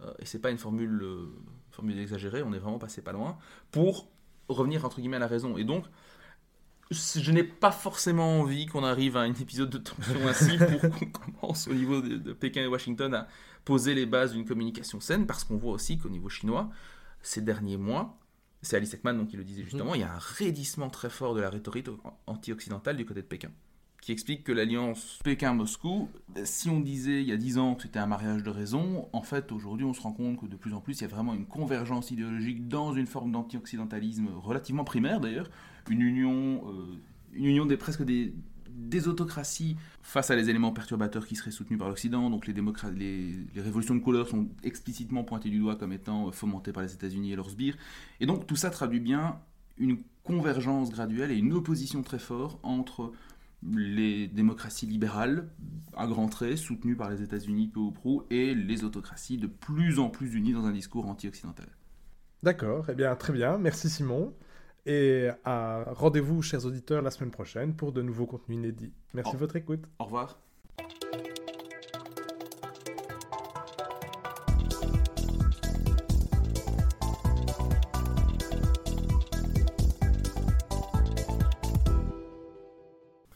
Euh, 0.00 0.10
et 0.18 0.24
c'est 0.24 0.40
pas 0.40 0.50
une 0.50 0.58
formule, 0.58 1.00
euh, 1.02 1.26
formule 1.70 1.98
exagérée, 1.98 2.42
on 2.42 2.52
est 2.52 2.58
vraiment 2.58 2.78
passé 2.78 3.02
pas 3.02 3.12
loin 3.12 3.36
pour 3.70 4.08
revenir 4.48 4.84
entre 4.84 5.00
guillemets 5.00 5.16
à 5.16 5.20
la 5.20 5.26
raison. 5.28 5.56
Et 5.58 5.64
donc, 5.64 5.84
je 6.90 7.30
n'ai 7.32 7.44
pas 7.44 7.70
forcément 7.70 8.40
envie 8.40 8.66
qu'on 8.66 8.84
arrive 8.84 9.16
à 9.16 9.20
un 9.20 9.32
épisode 9.32 9.70
de 9.70 9.78
tension 9.78 10.26
ainsi 10.28 10.56
pour 10.80 10.90
qu'on 10.90 11.06
commence 11.40 11.66
au 11.68 11.74
niveau 11.74 12.00
de, 12.02 12.16
de 12.16 12.32
Pékin 12.32 12.62
et 12.62 12.66
Washington 12.66 13.14
à 13.14 13.28
poser 13.64 13.94
les 13.94 14.04
bases 14.06 14.32
d'une 14.32 14.44
communication 14.44 15.00
saine, 15.00 15.26
parce 15.26 15.44
qu'on 15.44 15.56
voit 15.56 15.72
aussi 15.72 15.96
qu'au 15.98 16.08
niveau 16.10 16.28
chinois, 16.28 16.68
ces 17.22 17.40
derniers 17.40 17.76
mois, 17.76 18.18
c'est 18.62 18.76
Alice 18.76 18.94
Ekman 18.94 19.16
donc, 19.16 19.28
qui 19.28 19.36
le 19.36 19.44
disait 19.44 19.64
justement, 19.64 19.94
il 19.94 20.00
y 20.00 20.04
a 20.04 20.12
un 20.12 20.18
raidissement 20.18 20.90
très 20.90 21.10
fort 21.10 21.34
de 21.34 21.40
la 21.40 21.50
rhétorique 21.50 21.88
anti-occidentale 22.26 22.96
du 22.96 23.04
côté 23.04 23.22
de 23.22 23.26
Pékin 23.26 23.50
qui 24.02 24.10
explique 24.10 24.42
que 24.42 24.50
l'alliance 24.50 25.20
Pékin-Moscou, 25.22 26.08
si 26.44 26.68
on 26.68 26.80
disait 26.80 27.22
il 27.22 27.28
y 27.28 27.32
a 27.32 27.36
10 27.36 27.58
ans 27.58 27.74
que 27.76 27.82
c'était 27.82 28.00
un 28.00 28.06
mariage 28.06 28.42
de 28.42 28.50
raison, 28.50 29.08
en 29.12 29.22
fait 29.22 29.52
aujourd'hui 29.52 29.86
on 29.86 29.94
se 29.94 30.00
rend 30.00 30.12
compte 30.12 30.40
que 30.40 30.46
de 30.46 30.56
plus 30.56 30.74
en 30.74 30.80
plus 30.80 30.98
il 30.98 31.02
y 31.02 31.04
a 31.04 31.08
vraiment 31.08 31.34
une 31.34 31.46
convergence 31.46 32.10
idéologique 32.10 32.66
dans 32.66 32.92
une 32.94 33.06
forme 33.06 33.30
d'anti-occidentalisme 33.30 34.26
relativement 34.34 34.82
primaire 34.82 35.20
d'ailleurs, 35.20 35.48
une 35.88 36.02
union, 36.02 36.64
euh, 36.66 36.98
une 37.32 37.44
union 37.44 37.64
des 37.64 37.76
presque 37.76 38.02
des, 38.02 38.34
des 38.74 39.08
autocraties 39.08 39.76
face 40.02 40.30
à 40.30 40.36
les 40.36 40.50
éléments 40.50 40.72
perturbateurs 40.72 41.26
qui 41.26 41.36
seraient 41.36 41.50
soutenus 41.50 41.78
par 41.78 41.88
l'Occident. 41.88 42.30
Donc 42.30 42.46
les, 42.46 42.54
révolutions 43.56 43.94
de 43.94 44.00
couleur 44.00 44.28
sont 44.28 44.48
explicitement 44.62 45.24
pointées 45.24 45.50
du 45.50 45.58
doigt 45.58 45.76
comme 45.76 45.92
étant 45.92 46.28
euh, 46.28 46.30
fomentées 46.32 46.72
par 46.72 46.82
les 46.82 46.92
États-Unis 46.94 47.32
et 47.32 47.36
leurs 47.36 47.50
sbires. 47.50 47.76
Et 48.20 48.26
donc 48.26 48.46
tout 48.46 48.56
ça 48.56 48.70
traduit 48.70 49.00
bien 49.00 49.38
une 49.78 49.98
convergence 50.24 50.90
graduelle 50.90 51.30
et 51.30 51.36
une 51.36 51.52
opposition 51.52 52.02
très 52.02 52.18
forte 52.18 52.58
entre 52.62 53.12
les 53.74 54.26
démocraties 54.26 54.86
libérales 54.86 55.48
à 55.96 56.06
grands 56.06 56.28
traits, 56.28 56.58
soutenues 56.58 56.96
par 56.96 57.10
les 57.10 57.22
États-Unis 57.22 57.68
peu 57.68 57.80
ou 57.80 57.92
prou, 57.92 58.24
et 58.30 58.54
les 58.54 58.84
autocraties 58.84 59.38
de 59.38 59.46
plus 59.46 59.98
en 59.98 60.08
plus 60.08 60.34
unies 60.34 60.52
dans 60.52 60.64
un 60.66 60.72
discours 60.72 61.06
anti-occidental. 61.06 61.68
D'accord, 62.42 62.86
eh 62.88 62.94
bien 62.94 63.14
très 63.14 63.32
bien, 63.32 63.58
merci 63.58 63.88
Simon. 63.88 64.34
Et 64.84 65.28
à 65.44 65.84
rendez-vous, 65.92 66.42
chers 66.42 66.64
auditeurs, 66.66 67.02
la 67.02 67.10
semaine 67.10 67.30
prochaine 67.30 67.74
pour 67.74 67.92
de 67.92 68.02
nouveaux 68.02 68.26
contenus 68.26 68.58
inédits. 68.58 68.92
Merci 69.14 69.32
de 69.32 69.38
votre 69.38 69.56
écoute. 69.56 69.84
Au 69.98 70.04
revoir. 70.04 70.40